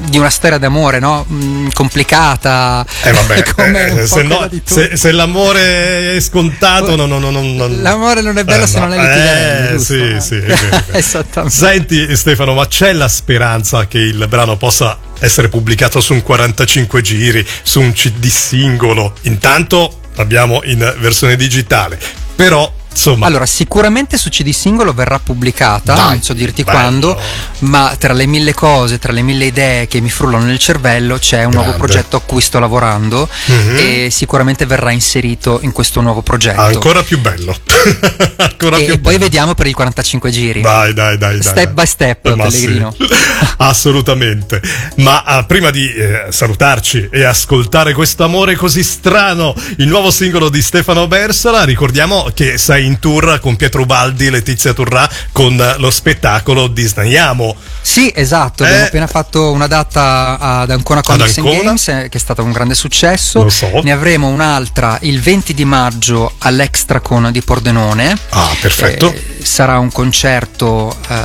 di 0.09 0.17
una 0.17 0.29
storia 0.29 0.57
d'amore, 0.57 0.99
no? 0.99 1.25
Mm, 1.29 1.67
complicata. 1.73 2.85
Eh 3.03 3.11
vabbè, 3.11 3.43
eh, 4.01 4.07
se, 4.07 4.23
no, 4.23 4.49
se, 4.63 4.95
se, 4.95 5.11
l'amore 5.11 6.15
è 6.15 6.19
scontato, 6.21 6.95
no, 6.95 7.05
no, 7.05 7.19
no, 7.19 7.29
no, 7.29 7.67
l'amore 7.67 8.21
non 8.21 8.37
è 8.37 8.43
bello 8.45 8.63
eh, 8.63 8.67
se 8.67 8.79
no. 8.79 8.87
non 8.87 8.93
è 8.93 9.01
litigare. 9.01 9.73
Eh, 9.73 9.79
sì, 9.79 10.15
sì, 10.19 10.35
è 10.35 10.81
Esattamente. 10.97 11.55
Senti 11.55 12.15
Stefano, 12.15 12.53
ma 12.53 12.65
c'è 12.65 12.93
la 12.93 13.09
speranza 13.09 13.87
che 13.87 13.99
il 13.99 14.25
brano 14.29 14.55
possa 14.55 14.97
essere 15.19 15.49
pubblicato 15.49 15.99
su 15.99 16.13
un 16.13 16.23
45 16.23 17.01
giri, 17.01 17.45
su 17.61 17.81
un 17.81 17.91
CD 17.91 18.25
singolo? 18.27 19.15
Intanto 19.23 19.99
abbiamo 20.15 20.61
in 20.63 20.95
versione 20.99 21.35
digitale, 21.35 21.99
però 22.35 22.71
Insomma. 22.99 23.27
Allora, 23.27 23.45
sicuramente 23.45 24.17
su 24.17 24.27
CD 24.27 24.49
singolo 24.49 24.93
verrà 24.93 25.19
pubblicata, 25.19 25.93
Dai, 25.93 26.09
non 26.09 26.21
so 26.21 26.33
dirti 26.33 26.63
bello. 26.63 26.77
quando, 26.77 27.21
ma 27.59 27.95
tra 27.97 28.11
le 28.11 28.25
mille 28.25 28.53
cose, 28.53 28.99
tra 28.99 29.13
le 29.13 29.21
mille 29.21 29.45
idee 29.45 29.87
che 29.87 30.01
mi 30.01 30.09
frullano 30.09 30.43
nel 30.43 30.59
cervello, 30.59 31.17
c'è 31.17 31.45
un 31.45 31.51
Grande. 31.51 31.69
nuovo 31.69 31.77
progetto 31.77 32.17
a 32.17 32.21
cui 32.21 32.41
sto 32.41 32.59
lavorando 32.59 33.27
mm-hmm. 33.51 33.75
e 33.77 34.09
sicuramente 34.11 34.65
verrà 34.65 34.91
inserito 34.91 35.59
in 35.61 35.71
questo 35.71 36.01
nuovo 36.01 36.21
progetto. 36.21 36.59
Ancora 36.59 37.01
più 37.01 37.19
bello. 37.19 37.55
Ancora 38.35 38.77
e, 38.77 38.83
più 38.83 38.99
poi 38.99 39.13
bello. 39.13 39.17
vediamo 39.19 39.55
per 39.55 39.67
i 39.67 39.71
45 39.71 40.29
giri. 40.29 40.61
Dai, 40.61 40.93
dai, 40.93 41.17
dai. 41.17 41.41
Step 41.41 41.55
dai. 41.55 41.73
by 41.73 41.85
step, 41.85 42.35
ma 42.35 42.43
Pellegrino. 42.43 42.93
Sì. 42.97 43.07
Assolutamente. 43.57 44.61
Ma 44.95 45.23
uh, 45.25 45.45
prima 45.45 45.69
di 45.69 45.89
eh, 45.89 46.25
salutarci 46.31 47.07
e 47.09 47.23
ascoltare 47.23 47.93
questo 47.93 48.25
amore 48.25 48.55
così 48.55 48.83
strano, 48.83 49.55
il 49.77 49.87
nuovo 49.87 50.11
singolo 50.11 50.49
di 50.49 50.61
Stefano 50.61 51.07
Bersola, 51.07 51.63
ricordiamo 51.63 52.29
che 52.33 52.57
sei 52.57 52.87
in 52.88 52.88
tour 52.97 53.39
con 53.39 53.55
Pietro 53.55 53.85
Baldi 53.85 54.31
Letizia 54.31 54.73
Turrà 54.73 55.07
con 55.31 55.75
lo 55.77 55.91
spettacolo 55.91 56.67
Disneyiamo. 56.67 57.55
Sì, 57.81 58.11
esatto, 58.15 58.63
abbiamo 58.63 58.83
eh, 58.83 58.87
appena 58.87 59.07
fatto 59.07 59.51
una 59.51 59.67
data 59.67 60.37
ad 60.39 60.71
Ancona 60.71 61.01
Comics 61.01 61.37
ad 61.37 61.45
Ancona. 61.45 61.63
Games 61.63 61.87
eh, 61.89 62.07
che 62.09 62.17
è 62.17 62.21
stato 62.21 62.43
un 62.43 62.51
grande 62.51 62.73
successo. 62.73 63.43
Lo 63.43 63.49
so. 63.49 63.81
Ne 63.83 63.91
avremo 63.91 64.27
un'altra 64.27 64.97
il 65.01 65.21
20 65.21 65.53
di 65.53 65.65
maggio 65.65 66.33
all'Extracon 66.39 67.31
di 67.31 67.41
Pordenone. 67.41 68.17
Ah, 68.29 68.55
perfetto. 68.59 69.11
Eh, 69.11 69.38
sarà 69.49 69.79
un 69.79 69.91
concerto 69.91 70.95
eh, 71.09 71.15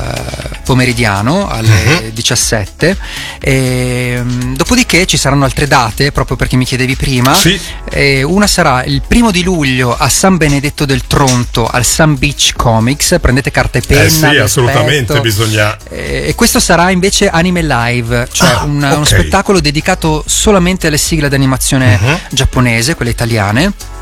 pomeridiano 0.64 1.46
alle 1.46 2.04
uh-huh. 2.04 2.10
17. 2.10 2.96
E, 3.38 4.22
dopodiché 4.54 5.04
ci 5.04 5.18
saranno 5.18 5.44
altre 5.44 5.66
date, 5.66 6.10
proprio 6.10 6.34
perché 6.34 6.56
mi 6.56 6.64
chiedevi 6.64 6.96
prima. 6.96 7.34
Sì. 7.34 7.60
E 7.90 8.22
una 8.22 8.46
sarà 8.46 8.82
il 8.84 9.02
primo 9.06 9.30
di 9.30 9.42
luglio 9.42 9.94
a 9.94 10.08
San 10.08 10.38
Benedetto 10.38 10.86
del 10.86 11.06
Tronto 11.06 11.66
al 11.66 11.84
Sun 11.84 12.16
Beach 12.18 12.54
Comics. 12.56 13.18
Prendete 13.20 13.50
carta 13.50 13.78
e 13.78 13.82
penna. 13.86 14.04
Eh 14.04 14.08
sì, 14.08 14.38
assolutamente 14.38 15.20
bisogna. 15.20 15.76
E 15.90 16.32
questo 16.34 16.60
sarà 16.60 16.90
invece 16.90 17.28
Anime 17.28 17.62
Live, 17.62 18.28
cioè 18.32 18.48
ah, 18.48 18.64
un, 18.64 18.78
okay. 18.78 18.94
uno 18.94 19.04
spettacolo 19.04 19.60
dedicato 19.60 20.24
solamente 20.26 20.86
alle 20.86 20.98
sigle 20.98 21.28
d'animazione 21.28 21.98
uh-huh. 22.00 22.18
giapponese, 22.30 22.94
quelle 22.94 23.10
italiane 23.10 23.92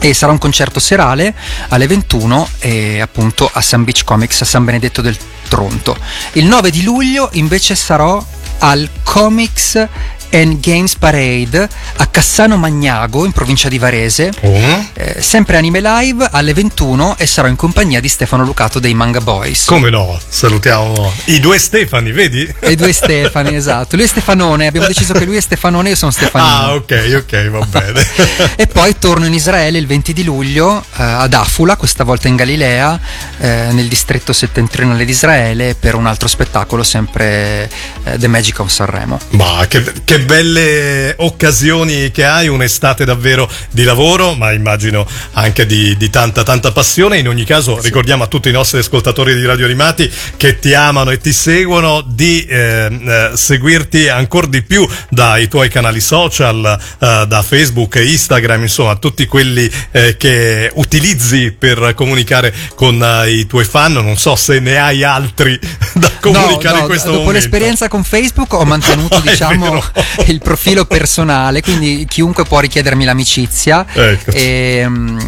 e 0.00 0.14
sarà 0.14 0.32
un 0.32 0.38
concerto 0.38 0.80
serale 0.80 1.34
alle 1.68 1.86
21 1.86 2.48
e 2.58 3.00
appunto 3.00 3.48
a 3.52 3.60
San 3.60 3.84
Beach 3.84 4.04
Comics 4.04 4.42
a 4.42 4.44
San 4.44 4.64
Benedetto 4.64 5.00
del 5.00 5.16
Tronto. 5.48 5.96
Il 6.32 6.46
9 6.46 6.70
di 6.70 6.82
luglio 6.82 7.28
invece 7.32 7.74
sarò 7.74 8.24
al 8.58 8.88
Comics 9.02 9.88
and 10.34 10.58
Games 10.60 10.96
Parade 10.96 11.68
a 11.96 12.06
Cassano 12.06 12.56
Magnago 12.56 13.24
in 13.24 13.32
provincia 13.32 13.68
di 13.68 13.78
Varese, 13.78 14.32
Oh. 14.42 14.86
eh, 14.94 15.20
sempre 15.22 15.56
anime 15.56 15.80
live 15.80 16.28
alle 16.30 16.52
21 16.52 17.16
e 17.18 17.26
sarò 17.26 17.48
in 17.48 17.56
compagnia 17.56 18.00
di 18.00 18.08
Stefano 18.08 18.44
Lucato 18.44 18.78
dei 18.78 18.94
Manga 18.94 19.20
Boys. 19.20 19.66
Come 19.66 19.90
no? 19.90 20.18
Salutiamo 20.26 21.12
i 21.26 21.40
due 21.40 21.58
Stefani, 21.58 22.10
vedi? 22.12 22.52
i 22.64 22.74
due 22.74 22.92
Stefani, 22.94 23.54
esatto. 23.54 23.96
Lui 23.96 24.04
è 24.04 24.08
Stefanone, 24.08 24.66
abbiamo 24.66 24.86
deciso 24.86 25.12
che 25.14 25.24
lui 25.24 25.36
è 25.36 25.40
Stefanone 25.40 25.88
e 25.88 25.90
io 25.92 25.96
sono 25.96 26.10
Stefanino. 26.10 26.50
Ah, 26.52 26.74
ok, 26.74 27.14
ok, 27.24 27.48
va 27.50 27.64
bene. 27.66 28.06
E 28.56 28.66
poi 28.66 28.96
torno 28.98 29.26
in 29.26 29.32
Israele 29.34 29.78
il 29.78 29.86
20 29.86 30.12
di 30.12 30.24
luglio 30.24 30.80
eh, 30.96 31.02
ad 31.02 31.32
Afula, 31.34 31.76
questa 31.76 32.04
volta 32.04 32.28
in 32.28 32.36
Galilea, 32.36 32.98
eh, 33.38 33.68
nel 33.72 33.86
distretto 33.88 34.32
settentrionale 34.32 35.04
di 35.04 35.10
Israele, 35.10 35.74
per 35.78 35.94
un 35.94 36.06
altro 36.06 36.28
spettacolo, 36.28 36.82
sempre 36.82 37.68
eh, 38.04 38.18
The 38.18 38.28
Magic 38.28 38.58
of 38.60 38.70
Sanremo. 38.70 39.18
Ma 39.30 39.64
che, 39.68 39.82
che 40.04 40.23
belle 40.24 41.14
occasioni 41.18 42.10
che 42.10 42.24
hai, 42.24 42.48
un'estate 42.48 43.04
davvero 43.04 43.50
di 43.70 43.82
lavoro, 43.84 44.34
ma 44.34 44.52
immagino 44.52 45.06
anche 45.32 45.66
di, 45.66 45.96
di 45.96 46.10
tanta 46.10 46.42
tanta 46.42 46.72
passione. 46.72 47.18
In 47.18 47.28
ogni 47.28 47.44
caso 47.44 47.80
ricordiamo 47.80 48.24
a 48.24 48.26
tutti 48.26 48.48
i 48.48 48.52
nostri 48.52 48.78
ascoltatori 48.78 49.34
di 49.34 49.44
Radio 49.44 49.64
Animati 49.64 50.10
che 50.36 50.58
ti 50.58 50.74
amano 50.74 51.10
e 51.10 51.18
ti 51.18 51.32
seguono 51.32 52.02
di 52.06 52.44
eh, 52.44 52.86
eh, 52.86 53.30
seguirti 53.34 54.08
ancora 54.08 54.46
di 54.46 54.62
più 54.62 54.86
dai 55.08 55.48
tuoi 55.48 55.68
canali 55.68 56.00
social, 56.00 56.78
eh, 56.98 57.24
da 57.26 57.42
Facebook 57.42 57.94
Instagram, 57.96 58.62
insomma 58.62 58.96
tutti 58.96 59.26
quelli 59.26 59.70
eh, 59.90 60.16
che 60.16 60.70
utilizzi 60.74 61.52
per 61.52 61.92
comunicare 61.94 62.52
con 62.74 63.02
eh, 63.02 63.30
i 63.30 63.46
tuoi 63.46 63.64
fan. 63.64 63.92
Non 63.92 64.16
so 64.16 64.36
se 64.36 64.60
ne 64.60 64.78
hai 64.78 65.02
altri 65.04 65.58
da 65.94 66.10
comunicare 66.20 66.62
No, 66.64 66.72
no, 66.74 66.78
in 66.80 66.86
questo 66.86 67.10
dopo 67.10 67.22
momento. 67.24 67.38
l'esperienza 67.38 67.88
con 67.88 68.04
Facebook 68.04 68.52
ho 68.52 68.64
mantenuto 68.64 69.20
diciamo. 69.24 69.82
il 70.26 70.40
profilo 70.40 70.84
personale, 70.84 71.60
quindi 71.62 72.06
chiunque 72.08 72.44
può 72.44 72.60
richiedermi 72.60 73.04
l'amicizia 73.04 73.84
Ecco. 73.92 74.30
e, 74.32 74.84
mm, 74.86 75.18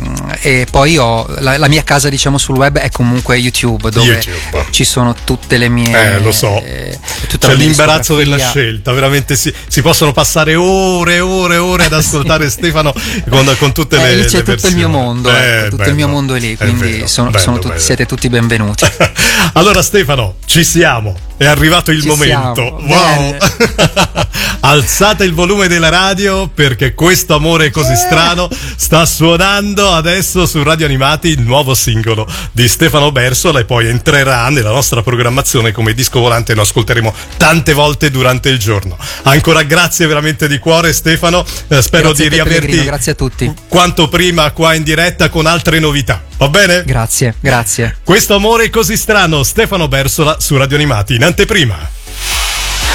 e 0.40 0.66
poi 0.70 0.96
ho 0.98 1.26
la, 1.38 1.56
la 1.58 1.68
mia 1.68 1.82
casa 1.82 2.08
diciamo 2.08 2.38
sul 2.38 2.56
web 2.56 2.78
è 2.78 2.90
comunque 2.90 3.36
YouTube 3.36 3.90
dove 3.90 4.06
YouTube. 4.06 4.66
ci 4.70 4.84
sono 4.84 5.14
tutte 5.24 5.56
le 5.58 5.68
mie 5.68 6.14
Eh, 6.16 6.20
lo 6.20 6.32
so. 6.32 6.62
eh, 6.64 6.98
C'è 7.38 7.54
l'imbarazzo 7.54 8.16
della 8.16 8.38
scelta, 8.38 8.92
veramente 8.92 9.36
si, 9.36 9.52
si 9.66 9.82
possono 9.82 10.12
passare 10.12 10.54
ore 10.54 11.14
e 11.16 11.20
ore 11.20 11.54
e 11.54 11.58
ore 11.58 11.84
ad 11.86 11.92
ascoltare 11.92 12.48
Stefano 12.50 12.92
con, 13.28 13.54
con 13.58 13.72
tutte 13.72 13.96
Eh, 13.96 14.00
le 14.02 14.14
lì 14.16 14.24
c'è 14.24 14.38
le 14.38 14.42
tutto 14.44 14.66
il 14.68 14.74
mio 14.76 14.88
versioni. 14.88 14.92
mondo, 14.92 15.30
Eh, 15.30 15.34
ecco, 15.58 15.64
tutto 15.64 15.76
bello. 15.76 15.88
il 15.90 15.94
mio 15.96 16.08
mondo 16.08 16.34
è 16.34 16.40
lì, 16.40 16.52
È 16.52 16.56
quindi 16.56 16.90
vero, 16.92 17.06
sono- 17.06 17.30
bello, 17.30 17.42
sono 17.42 17.56
tutti- 17.56 17.68
bello. 17.68 17.80
siete 17.80 18.06
tutti 18.06 18.28
benvenuti. 18.28 18.84
allora 19.54 19.82
Stefano, 19.82 20.36
ci 20.46 20.64
siamo. 20.64 21.14
È 21.38 21.44
arrivato 21.44 21.90
il 21.90 22.00
Ci 22.00 22.08
momento. 22.08 22.78
siamo, 22.80 22.94
Wow! 22.94 23.36
Alzate 24.60 25.24
il 25.24 25.32
volume 25.34 25.68
della 25.68 25.90
radio 25.90 26.48
perché 26.48 26.94
questo 26.94 27.34
amore 27.34 27.70
così 27.70 27.94
strano 27.94 28.48
sta 28.76 29.04
suonando 29.06 29.92
adesso 29.92 30.44
su 30.46 30.62
Radio 30.62 30.86
Animati 30.86 31.28
il 31.28 31.40
nuovo 31.42 31.74
singolo 31.74 32.26
di 32.52 32.66
Stefano 32.66 33.12
Bersola 33.12 33.60
e 33.60 33.64
poi 33.64 33.86
entrerà 33.88 34.48
nella 34.48 34.70
nostra 34.72 35.02
programmazione 35.02 35.72
come 35.72 35.92
disco 35.94 36.18
volante 36.20 36.52
e 36.52 36.54
lo 36.54 36.62
ascolteremo 36.62 37.14
tante 37.36 37.74
volte 37.74 38.10
durante 38.10 38.48
il 38.48 38.58
giorno. 38.58 38.96
Ancora 39.24 39.62
grazie 39.62 40.06
veramente 40.06 40.48
di 40.48 40.58
cuore 40.58 40.92
Stefano, 40.92 41.44
Eh, 41.68 41.82
spero 41.82 42.08
Grazie 42.08 42.28
di 42.28 42.34
riaverti 42.34 42.82
grazie 42.84 43.12
a 43.12 43.14
tutti. 43.14 43.52
quanto 43.68 44.08
prima 44.08 44.50
qua 44.52 44.74
in 44.74 44.82
diretta 44.82 45.28
con 45.28 45.46
altre 45.46 45.78
novità. 45.78 46.24
Va 46.38 46.48
bene? 46.48 46.84
Grazie, 46.84 47.34
grazie. 47.40 47.96
Questo 48.04 48.34
amore 48.34 48.68
così 48.68 48.96
strano, 48.96 49.42
Stefano 49.42 49.88
Bersola 49.88 50.36
su 50.38 50.56
Radio 50.56 50.76
Animati 50.76 51.14
in 51.14 51.24
anteprima. 51.24 51.76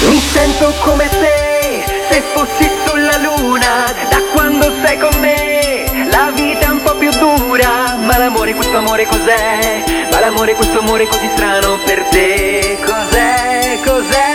Mi 0.08 0.20
sento 0.32 0.72
come 0.80 1.08
se, 1.08 1.84
se 2.08 2.22
fossi 2.32 2.70
sulla 2.86 3.16
luna, 3.18 3.92
da 4.08 4.18
quando 4.32 4.72
sei 4.84 4.98
con 4.98 5.20
me, 5.20 6.08
la 6.08 6.30
vita 6.34 6.66
è 6.66 6.70
un 6.70 6.82
po' 6.82 6.94
più 6.96 7.10
dura, 7.10 7.96
ma 7.96 8.16
l'amore, 8.16 8.54
questo 8.54 8.76
amore 8.76 9.06
cos'è? 9.06 9.82
Ma 10.10 10.20
l'amore, 10.20 10.54
questo 10.54 10.78
amore 10.78 11.06
così 11.06 11.28
strano 11.34 11.78
per 11.84 12.02
te, 12.10 12.78
cos'è? 12.84 13.78
Cos'è? 13.80 13.80
Cos'è? 13.84 14.31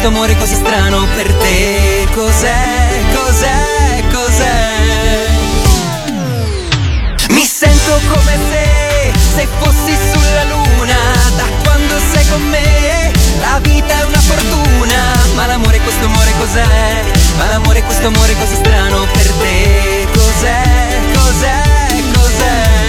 Questo 0.00 0.16
amore 0.16 0.34
così 0.38 0.54
strano 0.54 1.06
per 1.14 1.30
te 1.34 2.08
Cos'è, 2.14 3.04
cos'è, 3.12 4.02
cos'è? 4.10 5.28
Mi 7.28 7.44
sento 7.44 8.00
come 8.08 8.38
se, 8.50 9.12
se 9.34 9.46
fossi 9.58 9.94
sulla 10.10 10.44
luna 10.44 10.96
Da 11.36 11.44
quando 11.62 11.98
sei 12.12 12.26
con 12.28 12.40
me 12.48 13.12
La 13.40 13.58
vita 13.60 14.00
è 14.00 14.04
una 14.04 14.20
fortuna 14.20 14.96
Ma 15.34 15.44
l'amore, 15.44 15.78
questo 15.80 16.06
amore 16.06 16.32
cos'è? 16.38 17.04
Ma 17.36 17.48
l'amore, 17.48 17.82
questo 17.82 18.06
amore 18.06 18.34
così 18.38 18.54
strano 18.54 19.06
per 19.12 19.30
te 19.32 20.06
Cos'è, 20.14 20.98
cos'è, 21.12 21.62
cos'è? 22.14 22.80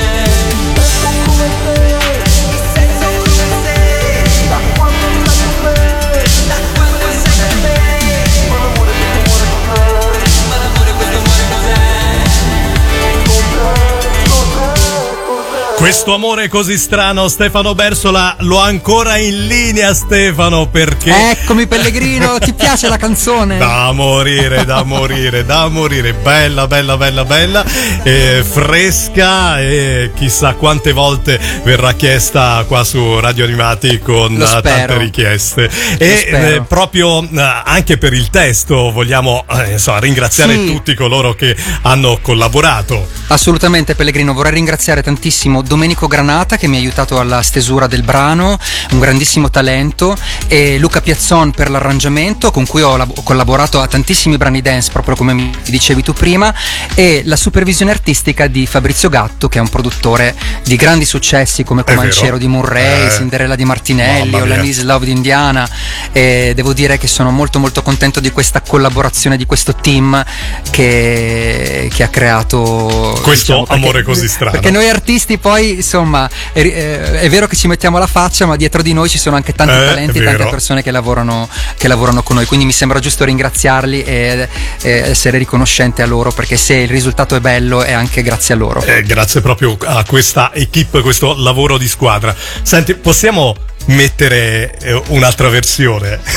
Questo 15.81 16.13
amore 16.13 16.47
così 16.47 16.77
strano, 16.77 17.27
Stefano 17.27 17.73
Bersola, 17.73 18.35
lo 18.41 18.61
ha 18.61 18.65
ancora 18.65 19.17
in 19.17 19.47
linea 19.47 19.95
Stefano 19.95 20.67
perché... 20.67 21.31
Eccomi 21.31 21.65
Pellegrino, 21.65 22.37
ti 22.39 22.53
piace 22.53 22.87
la 22.87 22.97
canzone? 22.97 23.57
Da 23.57 23.91
morire, 23.91 24.63
da 24.63 24.83
morire, 24.83 25.43
da 25.43 25.67
morire, 25.69 26.13
bella, 26.13 26.67
bella, 26.67 26.97
bella, 26.97 27.25
bella, 27.25 27.65
eh, 28.03 28.45
fresca 28.47 29.59
e 29.59 30.11
chissà 30.15 30.53
quante 30.53 30.91
volte 30.91 31.39
verrà 31.63 31.93
chiesta 31.93 32.63
qua 32.67 32.83
su 32.83 33.19
Radio 33.19 33.45
Animati 33.45 33.97
con 33.97 34.37
tante 34.37 34.97
richieste. 34.99 35.67
E 35.97 36.27
eh, 36.27 36.61
proprio 36.61 37.23
eh, 37.23 37.61
anche 37.65 37.97
per 37.97 38.13
il 38.13 38.29
testo 38.29 38.91
vogliamo 38.91 39.45
eh, 39.49 39.71
insomma, 39.71 39.97
ringraziare 39.97 40.53
Sì. 40.53 40.65
tutti 40.67 40.93
coloro 40.93 41.33
che 41.33 41.55
hanno 41.81 42.19
collaborato. 42.21 43.07
Assolutamente 43.27 43.95
Pellegrino, 43.95 44.33
vorrei 44.33 44.53
ringraziare 44.53 45.01
tantissimo 45.01 45.63
Domenico 45.71 46.07
Granata 46.07 46.57
che 46.57 46.67
mi 46.67 46.75
ha 46.75 46.79
aiutato 46.79 47.17
alla 47.17 47.41
stesura 47.41 47.87
del 47.87 48.03
brano, 48.03 48.59
un 48.91 48.99
grandissimo 48.99 49.49
talento, 49.49 50.17
e 50.47 50.77
Luca 50.77 50.99
Piazzon 50.99 51.51
per 51.51 51.69
l'arrangiamento 51.69 52.51
con 52.51 52.65
cui 52.65 52.81
ho, 52.81 52.97
lab- 52.97 53.17
ho 53.17 53.23
collaborato 53.23 53.79
a 53.79 53.87
tantissimi 53.87 54.35
brani 54.35 54.61
dance, 54.61 54.91
proprio 54.91 55.15
come 55.15 55.31
mi 55.33 55.49
dicevi 55.63 56.03
tu 56.03 56.11
prima, 56.11 56.53
e 56.93 57.21
la 57.23 57.37
supervisione 57.37 57.91
artistica 57.91 58.47
di 58.47 58.67
Fabrizio 58.67 59.07
Gatto 59.07 59.47
che 59.47 59.59
è 59.59 59.61
un 59.61 59.69
produttore 59.69 60.35
di 60.65 60.75
grandi 60.75 61.05
successi 61.05 61.63
come. 61.63 61.85
Comancero 61.85 62.37
di 62.37 62.47
Murray, 62.49 63.05
Eh. 63.07 63.11
Cinderella 63.11 63.55
di 63.55 63.63
Martinelli. 63.63 64.35
Olanis 64.35 64.81
Love 64.81 65.05
di 65.05 65.11
Indiana 65.11 65.65
e 66.11 66.51
devo 66.53 66.73
dire 66.73 66.97
che 66.97 67.07
sono 67.07 67.31
molto 67.31 67.59
molto 67.59 67.81
contento 67.81 68.19
di 68.19 68.29
questa 68.31 68.59
collaborazione, 68.59 69.37
di 69.37 69.45
questo 69.45 69.73
team 69.75 70.21
che, 70.69 71.89
che 71.93 72.03
ha 72.03 72.07
creato 72.09 73.17
Questo 73.23 73.63
perché- 73.63 73.73
amore 73.73 74.03
così 74.03 74.27
strano. 74.27 74.51
Perché 74.51 74.69
noi 74.69 74.89
artisti 74.89 75.37
poi 75.37 75.59
insomma 75.69 76.29
è, 76.51 76.59
è- 76.61 76.99
è 77.21 77.29
vero 77.29 77.47
che 77.47 77.55
ci 77.55 77.67
mettiamo 77.67 77.97
la 77.97 78.07
faccia 78.07 78.45
ma 78.45 78.55
dietro 78.55 78.81
di 78.81 78.93
noi 78.93 79.09
ci 79.09 79.17
sono 79.17 79.35
anche 79.35 79.53
tanti 79.53 79.73
Eh, 79.73 79.85
talenti 79.85 80.19
e 80.19 80.23
tante 80.23 80.45
persone 80.49 80.83
che 80.83 80.91
lavorano, 80.91 81.47
che 81.77 81.87
lavorano 81.87 82.23
con 82.23 82.35
noi, 82.35 82.45
quindi 82.45 82.65
mi 82.65 82.71
sembra 82.71 82.99
giusto 82.99 83.23
ringraziarli 83.25 84.03
e, 84.03 84.47
e 84.81 84.89
essere 84.91 85.37
riconoscente 85.37 86.01
a 86.01 86.05
loro 86.05 86.31
perché 86.31 86.57
se 86.57 86.75
il 86.75 86.89
risultato 86.89 87.35
è 87.35 87.39
bello 87.39 87.83
è 87.83 87.91
anche 87.93 88.21
grazie 88.21 88.53
a 88.53 88.57
loro. 88.57 88.83
Eh, 88.83 89.03
grazie 89.03 89.41
proprio 89.41 89.77
a 89.85 90.03
questa 90.05 90.51
equip, 90.53 91.01
questo 91.01 91.35
lavoro 91.37 91.77
di 91.77 91.87
squadra. 91.87 92.35
Senti, 92.61 92.95
possiamo 92.95 93.55
mettere 93.85 94.77
eh, 94.81 95.01
un'altra 95.07 95.49
versione? 95.49 96.19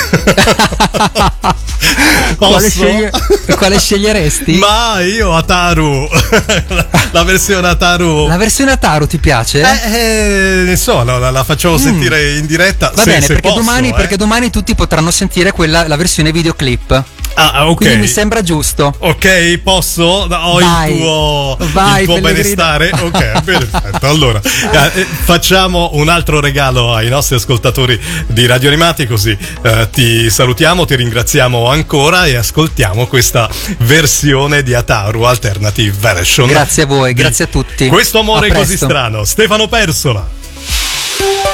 quale, 2.36 2.54
Posso? 2.54 2.68
sceglie- 2.68 3.10
quale 3.56 3.78
sceglieresti? 3.78 4.52
Ma 4.56 5.00
io 5.00 5.34
Ataru, 5.36 6.08
la, 7.12 7.22
versione 7.22 7.68
Ataru. 7.68 8.26
La 8.26 8.36
versione 8.36 8.72
Ataru 8.72 9.06
ti 9.06 9.18
piace? 9.18 9.60
Eh, 9.60 9.92
eh, 9.92 10.62
ne 10.64 10.76
so, 10.76 11.02
la, 11.04 11.18
la- 11.18 11.30
la 11.30 11.44
facciamo 11.44 11.76
sentire 11.78 12.34
in 12.36 12.46
diretta. 12.46 12.90
Va 12.94 13.02
se- 13.02 13.10
bene, 13.10 13.20
se 13.22 13.26
perché, 13.34 13.48
posso, 13.48 13.60
domani, 13.60 13.88
eh. 13.90 13.94
perché 13.94 14.16
domani 14.16 14.50
tutti 14.50 14.74
potranno 14.74 15.10
sentire 15.10 15.52
quella, 15.52 15.86
la 15.86 15.96
versione 15.96 16.32
videoclip. 16.32 17.04
Ah, 17.34 17.50
ah, 17.52 17.68
ok. 17.68 17.76
Quindi 17.76 17.96
mi 17.96 18.06
sembra 18.06 18.42
giusto. 18.42 18.94
Ok, 18.98 19.58
posso? 19.58 20.04
Ho 20.04 20.58
Vai. 20.58 20.92
il 20.92 20.98
tuo, 20.98 21.56
Vai, 21.72 22.00
il 22.02 22.06
tuo 22.06 22.20
benestare? 22.20 22.90
Ok, 22.92 23.42
perfetto. 23.44 24.06
Allora, 24.06 24.40
eh, 24.40 25.00
eh, 25.00 25.04
facciamo 25.04 25.90
un 25.94 26.08
altro 26.08 26.40
regalo 26.40 26.94
ai 26.94 27.08
nostri 27.08 27.36
ascoltatori 27.36 28.00
di 28.26 28.46
Radio 28.46 28.68
Animati, 28.68 29.06
così 29.06 29.36
eh, 29.62 29.88
ti 29.90 30.30
salutiamo, 30.30 30.84
ti 30.84 30.94
ringraziamo 30.96 31.68
ancora 31.68 32.26
e 32.26 32.36
ascoltiamo 32.36 33.06
questa 33.06 33.48
versione 33.78 34.62
di 34.62 34.74
Ataru 34.74 35.22
Alternative 35.22 35.96
Version. 35.98 36.48
Grazie 36.48 36.84
a 36.84 36.86
voi, 36.86 37.12
grazie 37.14 37.44
a 37.46 37.48
tutti. 37.48 37.88
Questo 37.88 38.20
amore 38.20 38.52
così 38.52 38.76
strano. 38.76 39.24
Stefano 39.24 39.66
Persola. 39.66 41.53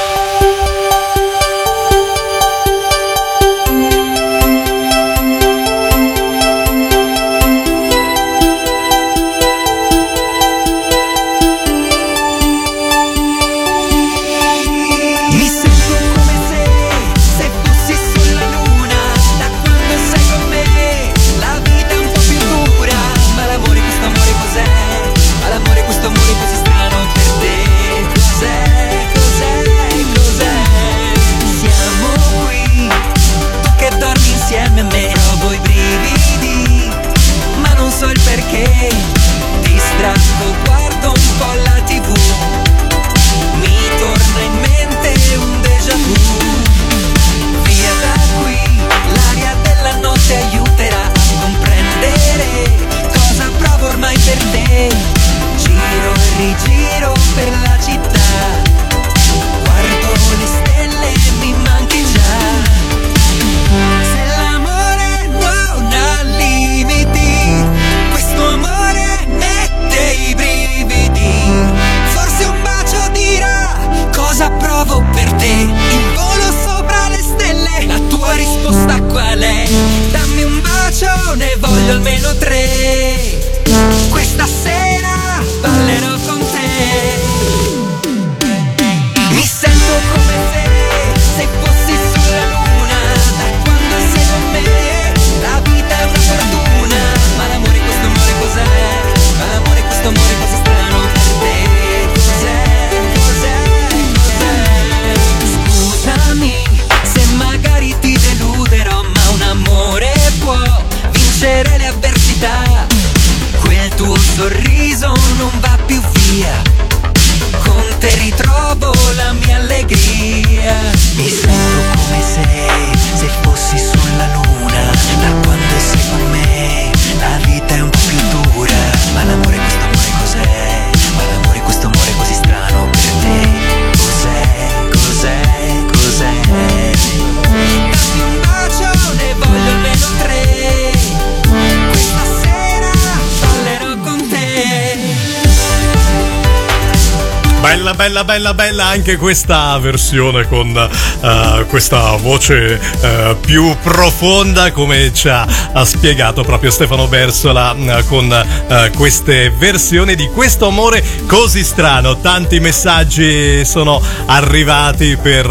Bella, 148.01 148.25
bella, 148.25 148.55
bella, 148.55 148.87
anche 148.87 149.19
questa 149.19 149.77
versione 149.77 150.49
con 150.49 150.75
eh, 150.75 151.67
questa 151.69 152.17
voce 152.17 152.81
eh, 153.03 153.37
più 153.39 153.77
profonda 153.83 154.73
come 154.73 155.13
ci 155.13 155.29
ha, 155.29 155.47
ha 155.73 155.85
spiegato 155.85 156.43
proprio 156.43 156.71
Stefano 156.71 157.09
Bersola 157.09 157.77
eh, 157.77 158.05
con 158.07 158.89
queste 158.97 159.51
versioni 159.51 160.15
di 160.15 160.29
questo 160.29 160.69
amore 160.69 161.05
così 161.27 161.63
strano. 161.63 162.19
Tanti 162.21 162.59
messaggi 162.59 163.67
sono 163.67 164.01
arrivati 164.27 165.19
per 165.21 165.47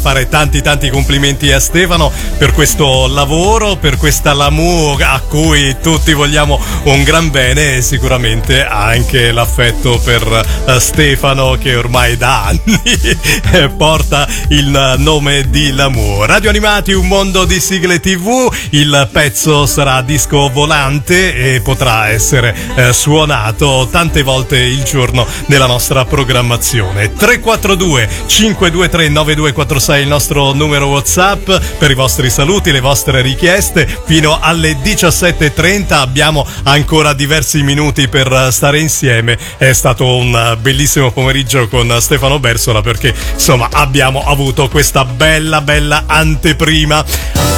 fare 0.00 0.26
tanti 0.30 0.62
tanti 0.62 0.88
complimenti 0.88 1.52
a 1.52 1.60
Stefano 1.60 2.10
per 2.38 2.52
questo 2.52 3.08
lavoro, 3.08 3.76
per 3.76 3.98
questa 3.98 4.32
l'amour 4.32 5.02
a 5.02 5.20
cui 5.20 5.76
tutti 5.82 6.14
vogliamo 6.14 6.58
un 6.84 7.02
gran 7.02 7.30
bene 7.30 7.76
e 7.76 7.82
sicuramente 7.82 8.64
anche 8.64 9.32
l'affetto 9.32 10.00
per 10.02 10.78
Stefano 10.78 11.58
che 11.60 11.76
ormai 11.76 11.88
da 11.90 12.44
anni 12.44 12.80
eh, 13.52 13.68
porta 13.76 14.26
il 14.50 14.94
nome 14.98 15.50
di 15.50 15.72
L'amour. 15.72 16.26
Radio 16.28 16.48
Animati, 16.48 16.92
un 16.92 17.08
mondo 17.08 17.44
di 17.44 17.58
sigle 17.58 17.98
TV, 17.98 18.48
il 18.70 19.08
pezzo 19.10 19.66
sarà 19.66 20.00
disco 20.02 20.48
volante 20.50 21.54
e 21.54 21.60
potrà 21.60 22.08
essere 22.08 22.54
eh, 22.76 22.92
suonato 22.92 23.88
tante 23.90 24.22
volte 24.22 24.58
il 24.58 24.84
giorno 24.84 25.26
nella 25.46 25.66
nostra 25.66 26.04
programmazione. 26.04 27.12
342 27.12 28.08
523 28.26 29.08
9246 29.08 30.02
il 30.02 30.08
nostro 30.08 30.52
numero 30.52 30.86
WhatsApp 30.86 31.50
per 31.78 31.90
i 31.90 31.94
vostri 31.94 32.30
saluti, 32.30 32.70
le 32.70 32.80
vostre 32.80 33.20
richieste 33.20 33.86
fino 34.06 34.38
alle 34.40 34.76
17:30 34.80 35.94
abbiamo 35.94 36.46
ancora 36.62 37.14
diversi 37.14 37.62
minuti 37.62 38.06
per 38.06 38.48
stare 38.52 38.78
insieme. 38.78 39.36
È 39.56 39.72
stato 39.72 40.16
un 40.16 40.56
bellissimo 40.60 41.10
pomeriggio 41.10 41.38
pomeriggio 41.40 41.68
con 41.80 41.96
Stefano 42.00 42.38
Bersola 42.38 42.82
perché 42.82 43.14
insomma 43.32 43.70
abbiamo 43.72 44.22
avuto 44.26 44.68
questa 44.68 45.06
bella 45.06 45.62
bella 45.62 46.04
anteprima. 46.06 47.02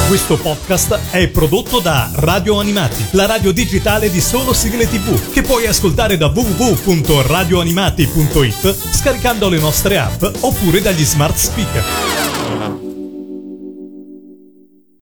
Questo 0.07 0.37
podcast 0.37 0.97
è 1.11 1.27
prodotto 1.27 1.79
da 1.79 2.09
Radio 2.15 2.57
Animati, 2.57 3.05
la 3.11 3.25
radio 3.25 3.51
digitale 3.51 4.09
di 4.09 4.21
solo 4.21 4.53
sigle 4.53 4.87
tv, 4.87 5.33
che 5.33 5.41
puoi 5.41 5.67
ascoltare 5.67 6.15
da 6.15 6.27
www.radioanimati.it 6.27 8.93
scaricando 8.93 9.49
le 9.49 9.59
nostre 9.59 9.97
app 9.97 10.23
oppure 10.39 10.81
dagli 10.81 11.03
smart 11.03 11.35
speaker. 11.35 12.82